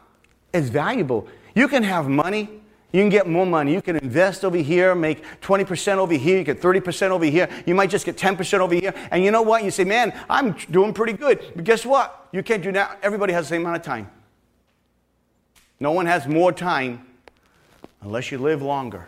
[0.53, 1.27] as valuable.
[1.55, 2.49] You can have money.
[2.91, 3.73] You can get more money.
[3.73, 7.47] You can invest over here, make 20% over here, you get 30% over here.
[7.65, 8.93] You might just get 10% over here.
[9.11, 9.63] And you know what?
[9.63, 11.41] You say, man, I'm doing pretty good.
[11.55, 12.27] But guess what?
[12.33, 12.99] You can't do that.
[13.01, 14.09] Everybody has the same amount of time.
[15.79, 17.05] No one has more time
[18.01, 19.07] unless you live longer.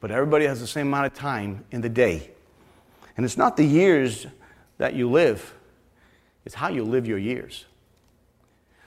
[0.00, 2.30] But everybody has the same amount of time in the day.
[3.16, 4.26] And it's not the years
[4.78, 5.54] that you live,
[6.44, 7.66] it's how you live your years.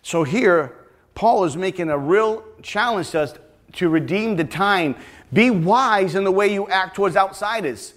[0.02, 0.84] So here,
[1.16, 3.34] Paul is making a real challenge to us
[3.74, 4.95] to redeem the time.
[5.34, 7.93] Be wise in the way you act towards outsiders.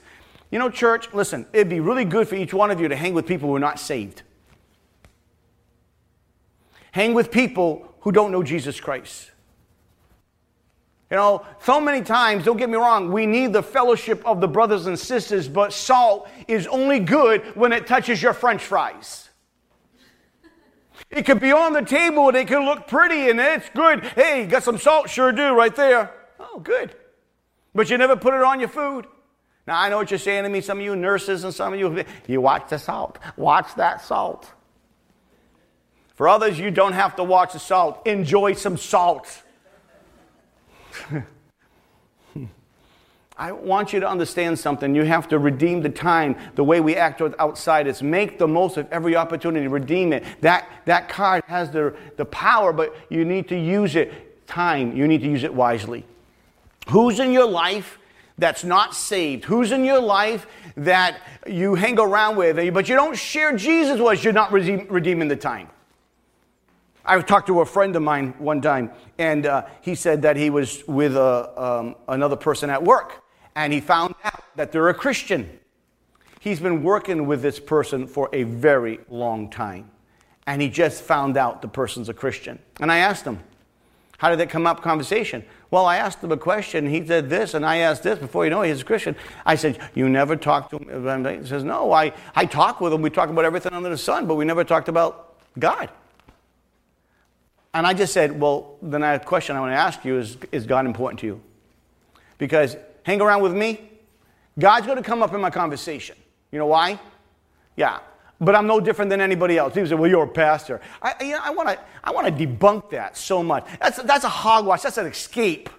[0.51, 3.13] You know, church, listen, it'd be really good for each one of you to hang
[3.13, 4.23] with people who are not saved.
[6.93, 9.31] Hang with people who don't know Jesus Christ.
[11.11, 14.49] You know, so many times, don't get me wrong, we need the fellowship of the
[14.49, 19.28] brothers and sisters, but salt is only good when it touches your french fries.
[21.11, 24.05] It could be on the table and it can look pretty and it's good.
[24.05, 25.09] Hey, got some salt?
[25.09, 26.13] Sure do, right there.
[26.39, 26.95] Oh, good.
[27.75, 29.07] But you never put it on your food.
[29.67, 31.79] Now, I know what you're saying to me, some of you nurses and some of
[31.79, 33.19] you, you watch the salt.
[33.37, 34.51] Watch that salt.
[36.15, 38.07] For others, you don't have to watch the salt.
[38.07, 39.43] Enjoy some salt.
[43.39, 44.97] I want you to understand something.
[44.97, 48.03] You have to redeem the time, the way we act with outsiders.
[48.03, 50.25] Make the most of every opportunity, redeem it.
[50.41, 54.47] That, that card has the, the power, but you need to use it.
[54.49, 56.05] Time, you need to use it wisely.
[56.89, 57.99] Who's in your life
[58.39, 59.45] that's not saved?
[59.45, 64.25] Who's in your life that you hang around with, but you don't share Jesus with?
[64.25, 65.69] You're not redeem, redeeming the time.
[67.05, 70.51] I talked to a friend of mine one time, and uh, he said that he
[70.51, 73.23] was with a, uh, um, another person at work,
[73.59, 75.59] and he found out that they're a Christian.
[76.39, 79.91] He's been working with this person for a very long time,
[80.47, 82.61] and he just found out the person's a Christian.
[82.79, 83.41] And I asked him,
[84.19, 85.45] How did that come up conversation?
[85.73, 86.87] Well, I asked him a question.
[86.87, 88.21] He said this, and I asked this.
[88.21, 89.17] Before you know it, he's a Christian.
[89.45, 91.43] I said, You never talked to him?
[91.43, 93.03] He says, No, I, I talk with him.
[93.03, 95.91] We talk about everything under the sun, but we never talked about God.
[97.75, 100.65] And I just said, well, then a question I want to ask you is, is
[100.65, 101.41] God important to you?
[102.39, 102.77] Because
[103.09, 103.81] hang around with me,
[104.59, 106.15] God's going to come up in my conversation.
[106.53, 107.01] You know why?
[107.75, 108.01] Yeah.
[108.39, 109.73] But I'm no different than anybody else.
[109.73, 110.83] People say, well, you're a pastor.
[111.01, 113.67] I, you know, I want to I wanna debunk that so much.
[113.81, 114.83] That's, that's a hogwash.
[114.83, 115.71] That's an escape.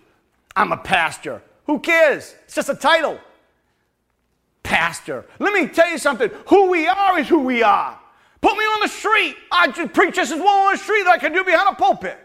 [0.56, 1.44] I'm a pastor.
[1.68, 2.34] Who cares?
[2.46, 3.20] It's just a title.
[4.64, 5.26] Pastor.
[5.38, 6.32] Let me tell you something.
[6.48, 7.98] Who we are is who we are.
[8.42, 9.36] Put me on the street.
[9.52, 11.76] I just preach just as well on the street that I can do behind a
[11.76, 12.18] pulpit.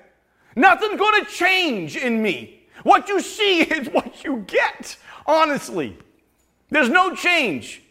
[0.56, 2.53] Nothing's going to change in me.
[2.82, 4.96] What you see is what you get,
[5.26, 5.96] honestly.
[6.70, 7.82] There's no change.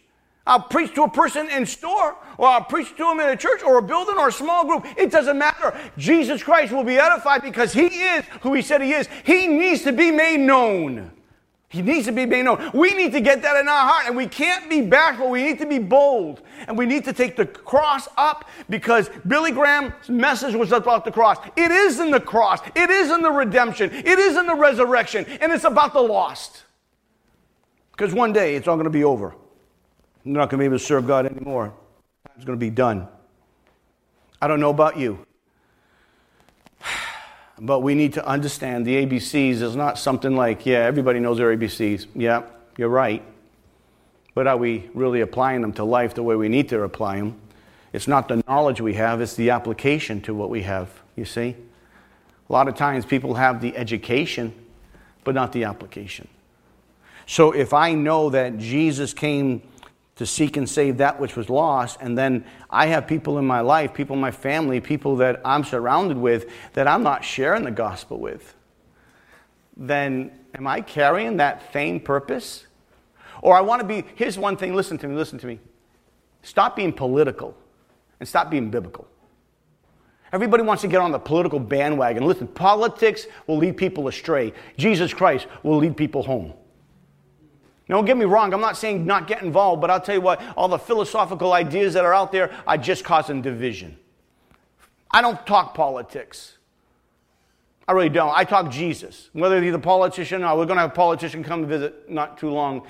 [0.46, 3.62] I'll preach to a person in store, or I'll preach to them in a church,
[3.62, 4.84] or a building, or a small group.
[4.98, 5.74] It doesn't matter.
[5.96, 9.08] Jesus Christ will be edified because He is who He said He is.
[9.24, 11.10] He needs to be made known.
[11.74, 12.70] He needs to be made known.
[12.72, 15.28] We need to get that in our heart, and we can't be bashful.
[15.28, 19.50] We need to be bold, and we need to take the cross up because Billy
[19.50, 21.36] Graham's message was about the cross.
[21.56, 25.26] It is in the cross, it is in the redemption, it is in the resurrection,
[25.40, 26.62] and it's about the lost.
[27.90, 29.34] Because one day it's all going to be over.
[30.22, 31.74] You're not going to be able to serve God anymore.
[32.36, 33.08] It's going to be done.
[34.40, 35.26] I don't know about you.
[37.64, 41.56] But we need to understand the ABCs is not something like, yeah, everybody knows their
[41.56, 42.06] ABCs.
[42.14, 42.42] Yeah,
[42.76, 43.22] you're right.
[44.34, 47.40] But are we really applying them to life the way we need to apply them?
[47.94, 51.56] It's not the knowledge we have, it's the application to what we have, you see?
[52.50, 54.52] A lot of times people have the education,
[55.22, 56.28] but not the application.
[57.26, 59.62] So if I know that Jesus came
[60.16, 61.98] to seek and save that which was lost.
[62.00, 65.64] And then I have people in my life, people in my family, people that I'm
[65.64, 68.54] surrounded with that I'm not sharing the gospel with.
[69.76, 72.66] Then am I carrying that same purpose?
[73.42, 75.58] Or I want to be, here's one thing, listen to me, listen to me.
[76.42, 77.56] Stop being political
[78.20, 79.08] and stop being biblical.
[80.32, 82.24] Everybody wants to get on the political bandwagon.
[82.24, 84.52] Listen, politics will lead people astray.
[84.76, 86.54] Jesus Christ will lead people home.
[87.88, 90.42] Don't get me wrong, I'm not saying not get involved, but I'll tell you what,
[90.56, 93.96] all the philosophical ideas that are out there are just causing division.
[95.10, 96.56] I don't talk politics.
[97.86, 98.32] I really don't.
[98.34, 99.28] I talk Jesus.
[99.32, 102.50] Whether he's a politician or we're going to have a politician come visit not too
[102.50, 102.86] long.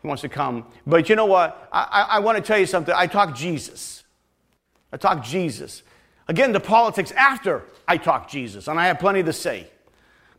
[0.00, 0.64] He wants to come.
[0.86, 1.68] But you know what?
[1.72, 2.94] I, I, I want to tell you something.
[2.96, 4.04] I talk Jesus.
[4.92, 5.82] I talk Jesus.
[6.28, 9.68] Again, the politics after I talk Jesus, and I have plenty to say.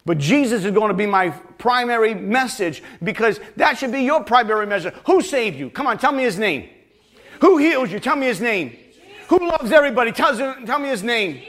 [0.06, 4.66] But Jesus is going to be my primary message because that should be your primary
[4.66, 4.94] message.
[5.06, 5.70] Who saved you?
[5.70, 6.70] Come on, tell me his name.
[7.42, 8.00] Who heals you?
[8.00, 8.78] Tell me his name.
[9.28, 10.12] Who loves everybody?
[10.12, 10.36] Tell,
[10.66, 11.42] tell me his name.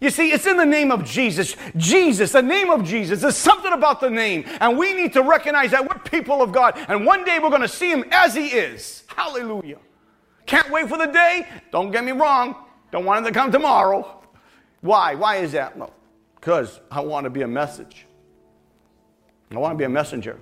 [0.00, 1.56] You see, it's in the name of Jesus.
[1.76, 3.20] Jesus, the name of Jesus.
[3.20, 4.46] There's something about the name.
[4.60, 6.78] And we need to recognize that we're people of God.
[6.88, 9.04] And one day we're going to see him as he is.
[9.08, 9.78] Hallelujah.
[10.46, 11.46] Can't wait for the day.
[11.70, 12.56] Don't get me wrong.
[12.90, 14.22] Don't want him to come tomorrow.
[14.80, 15.14] Why?
[15.14, 15.76] Why is that?
[15.76, 15.92] Well,
[16.40, 18.06] because I want to be a message.
[19.52, 20.38] I want to be a messenger.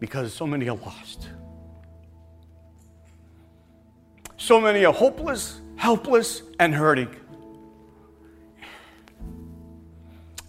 [0.00, 1.28] Because so many are lost.
[4.38, 7.14] So many are hopeless, helpless, and hurting.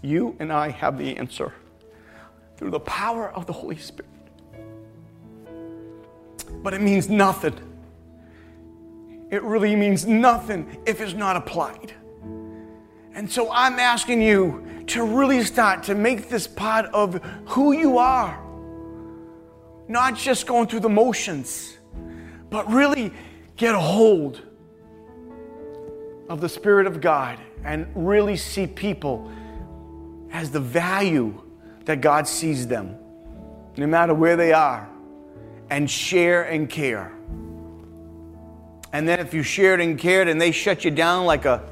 [0.02, 1.54] You and I have the answer
[2.58, 4.10] through the power of the Holy Spirit.
[6.64, 7.58] But it means nothing.
[9.30, 11.94] It really means nothing if it's not applied.
[13.14, 17.98] And so I'm asking you to really start to make this part of who you
[17.98, 18.42] are.
[19.88, 21.78] Not just going through the motions,
[22.50, 23.14] but really
[23.56, 24.42] get a hold
[26.30, 29.32] of the Spirit of God and really see people
[30.32, 31.42] as the value
[31.86, 32.96] that God sees them,
[33.78, 34.88] no matter where they are,
[35.70, 37.12] and share and care.
[38.92, 41.64] And then if you shared and cared and they shut you down like a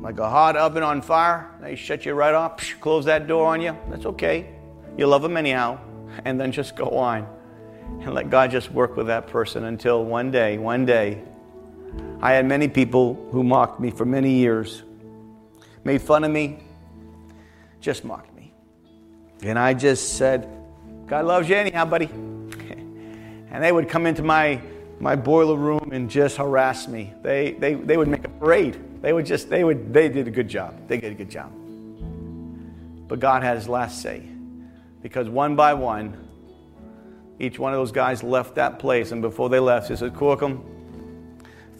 [0.00, 3.60] like a hot oven on fire, they shut you right off, close that door on
[3.60, 3.76] you.
[3.88, 4.54] That's okay.
[4.96, 5.80] You love them anyhow.
[6.24, 7.26] And then just go on
[8.00, 11.22] and let God just work with that person until one day, one day,
[12.20, 14.82] I had many people who mocked me for many years,
[15.84, 16.58] made fun of me,
[17.80, 18.52] just mocked me.
[19.42, 20.48] And I just said,
[21.06, 22.06] God loves you anyhow, buddy.
[22.10, 24.60] and they would come into my,
[24.98, 27.12] my boiler room and just harass me.
[27.22, 29.02] They, they, they would make a parade.
[29.02, 30.88] They would just, they would, they did a good job.
[30.88, 31.52] They did a good job.
[33.08, 34.28] But God had his last say.
[35.02, 36.26] Because one by one,
[37.38, 39.12] each one of those guys left that place.
[39.12, 40.64] And before they left, he said, Corkum,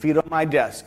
[0.06, 0.86] feet on my desk.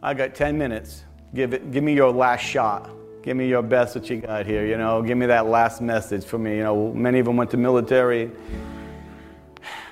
[0.00, 1.02] I got 10 minutes.
[1.34, 2.88] Give, it, give me your last shot.
[3.22, 4.64] Give me your best that you got here.
[4.64, 6.56] You know, give me that last message for me.
[6.56, 8.30] You know, many of them went to military.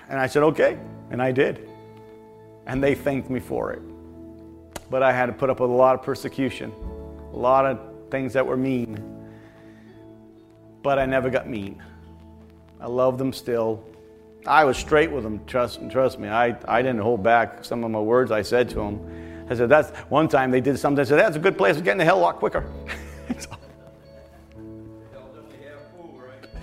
[0.09, 0.79] And I said, okay.
[1.11, 1.69] And I did.
[2.67, 3.83] And they thanked me for it.
[4.91, 6.73] But I had to put up with a lot of persecution,
[7.33, 7.81] a lot of
[8.11, 9.03] things that were mean.
[10.85, 11.83] But I never got mean.
[12.81, 13.83] I love them still.
[14.47, 16.29] I was straight with them, trust, trust me.
[16.29, 19.47] I, I didn't hold back some of my words I said to them.
[19.51, 21.01] I said, that's one time they did something.
[21.01, 22.71] I said, that's a good place to get in the hell a lot quicker.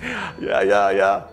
[0.41, 1.23] yeah, yeah, yeah.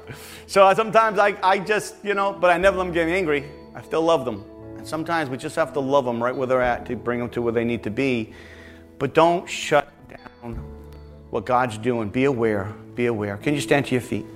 [0.46, 3.44] So sometimes I, I just, you know, but I never let them get angry.
[3.74, 4.44] I still love them.
[4.76, 7.30] And sometimes we just have to love them right where they're at to bring them
[7.30, 8.32] to where they need to be.
[8.98, 10.54] But don't shut down
[11.30, 12.10] what God's doing.
[12.10, 12.72] Be aware.
[12.94, 13.36] Be aware.
[13.38, 14.26] Can you stand to your feet?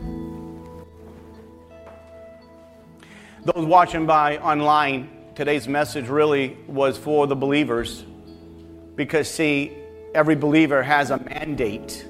[3.44, 8.02] Those watching by online, today's message really was for the believers
[8.96, 9.70] because, see,
[10.14, 12.06] every believer has a mandate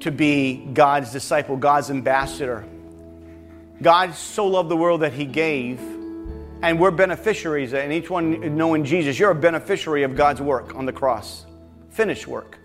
[0.00, 2.66] to be God's disciple, God's ambassador.
[3.80, 8.84] God so loved the world that he gave, and we're beneficiaries, and each one knowing
[8.84, 11.46] Jesus, you're a beneficiary of God's work on the cross,
[11.88, 12.58] finished work.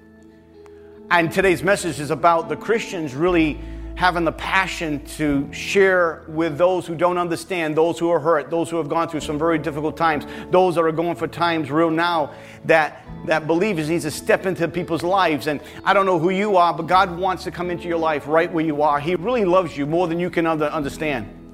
[1.10, 3.62] And today's message is about the Christians really
[3.96, 8.70] having the passion to share with those who don't understand, those who are hurt, those
[8.70, 11.90] who have gone through some very difficult times, those that are going for times real
[11.90, 12.32] now
[12.66, 15.48] that, that believers need to step into people's lives.
[15.48, 18.28] And I don't know who you are, but God wants to come into your life
[18.28, 19.00] right where you are.
[19.00, 21.45] He really loves you more than you can under, understand.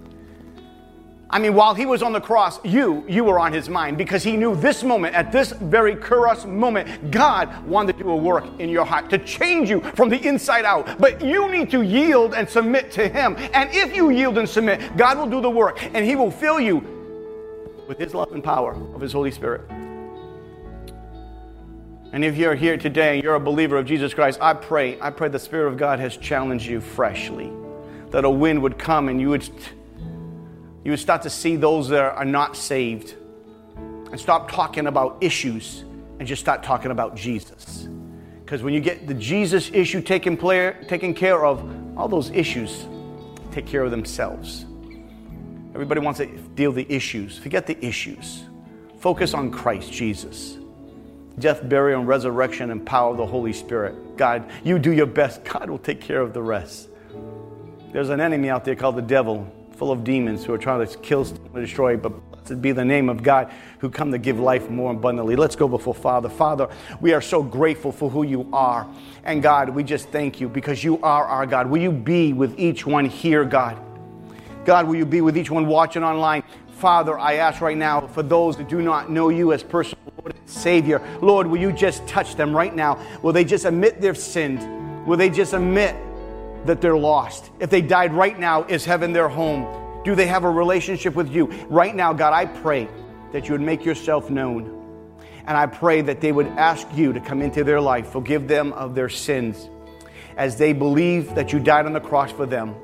[1.34, 4.22] I mean, while he was on the cross, you, you were on his mind because
[4.22, 8.46] he knew this moment, at this very Kairos moment, God wanted to do a work
[8.60, 11.00] in your heart to change you from the inside out.
[11.00, 13.38] But you need to yield and submit to him.
[13.54, 16.60] And if you yield and submit, God will do the work and he will fill
[16.60, 16.86] you
[17.88, 19.62] with his love and power of his Holy Spirit.
[22.14, 25.10] And if you're here today and you're a believer of Jesus Christ, I pray, I
[25.12, 27.50] pray the Spirit of God has challenged you freshly.
[28.10, 29.50] That a wind would come and you would
[30.84, 33.16] you would start to see those that are not saved
[33.78, 35.84] and stop talking about issues
[36.20, 37.88] and just start talking about Jesus.
[38.40, 41.64] Because when you get the Jesus issue taken, play, taken care of,
[41.98, 42.86] all those issues
[43.52, 44.66] take care of themselves.
[45.74, 47.38] Everybody wants to deal the issues.
[47.38, 48.44] Forget the issues.
[49.00, 50.58] Focus on Christ Jesus.
[51.40, 54.18] Death, burial, and resurrection and power of the Holy Spirit.
[54.18, 55.44] God, you do your best.
[55.46, 56.90] God will take care of the rest.
[57.94, 59.52] There's an enemy out there called the devil
[59.82, 61.98] full of demons who are trying to kill, steal, and destroy.
[61.98, 65.36] But blessed be the name of God who come to give life more abundantly.
[65.36, 66.30] Let's go before Father.
[66.30, 66.70] Father,
[67.00, 68.88] we are so grateful for who you are.
[69.24, 71.68] And God, we just thank you because you are our God.
[71.68, 73.76] Will you be with each one here, God?
[74.66, 76.44] God, will you be with each one watching online?
[76.74, 80.36] Father, I ask right now for those that do not know you as personal Lord
[80.36, 83.04] and Savior, Lord, will you just touch them right now?
[83.24, 85.08] Will they just admit they've sinned?
[85.08, 85.96] Will they just admit
[86.66, 87.50] that they're lost.
[87.60, 90.04] If they died right now, is heaven their home?
[90.04, 91.48] Do they have a relationship with you?
[91.70, 92.88] Right now, God, I pray
[93.32, 94.78] that you would make yourself known.
[95.46, 98.74] And I pray that they would ask you to come into their life, forgive them
[98.74, 99.70] of their sins,
[100.38, 102.76] as they believe that you died on the cross for them.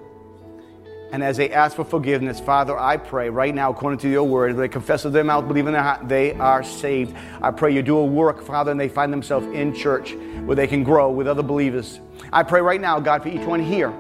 [1.12, 4.58] And as they ask for forgiveness, Father, I pray right now, according to your word,
[4.58, 7.16] they confess with their mouth, believe in their heart, they are saved.
[7.42, 10.16] I pray you do a work, Father, and they find themselves in church
[10.46, 12.02] where they can grow with other believers.
[12.32, 13.94] I pray right now, God, for each one here,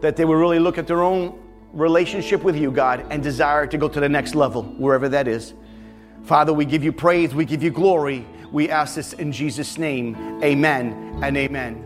[0.00, 1.38] that they will really look at their own
[1.72, 5.54] relationship with you, God, and desire to go to the next level, wherever that is.
[6.24, 8.26] Father, we give you praise, we give you glory.
[8.50, 10.42] We ask this in Jesus' name.
[10.42, 11.84] Amen and amen.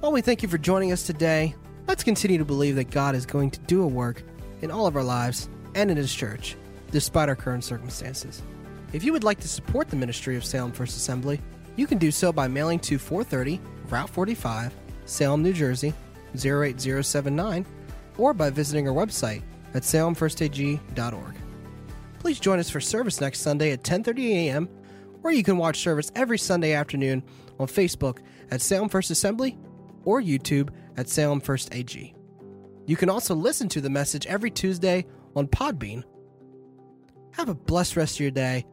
[0.00, 1.54] Well, we thank you for joining us today.
[1.88, 4.22] Let's continue to believe that God is going to do a work
[4.62, 6.56] in all of our lives and in His church,
[6.90, 8.42] despite our current circumstances.
[8.92, 11.40] If you would like to support the ministry of Salem First Assembly,
[11.76, 14.74] you can do so by mailing to 430 Route 45,
[15.04, 15.94] Salem, New Jersey
[16.34, 17.64] 08079,
[18.18, 19.42] or by visiting our website
[19.74, 21.34] at salemfirstag.org.
[22.18, 24.68] Please join us for service next Sunday at 10:30 a.m.,
[25.22, 27.22] or you can watch service every Sunday afternoon
[27.58, 28.18] on Facebook
[28.50, 29.58] at Salem First Assembly
[30.04, 32.14] or YouTube at Salem First AG.
[32.86, 36.04] You can also listen to the message every Tuesday on Podbean.
[37.32, 38.64] Have a blessed rest of your day.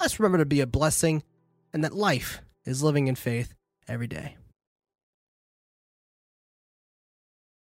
[0.00, 1.22] Let's remember to be a blessing
[1.78, 3.54] and that life is living in faith
[3.86, 4.37] every day.